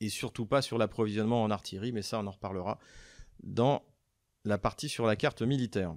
et 0.00 0.08
surtout 0.08 0.46
pas 0.46 0.62
sur 0.62 0.78
l'approvisionnement 0.78 1.42
en 1.42 1.50
artillerie, 1.50 1.92
mais 1.92 2.02
ça 2.02 2.20
on 2.20 2.26
en 2.26 2.30
reparlera 2.30 2.78
dans 3.42 3.82
la 4.44 4.58
partie 4.58 4.88
sur 4.88 5.06
la 5.06 5.16
carte 5.16 5.42
militaire. 5.42 5.94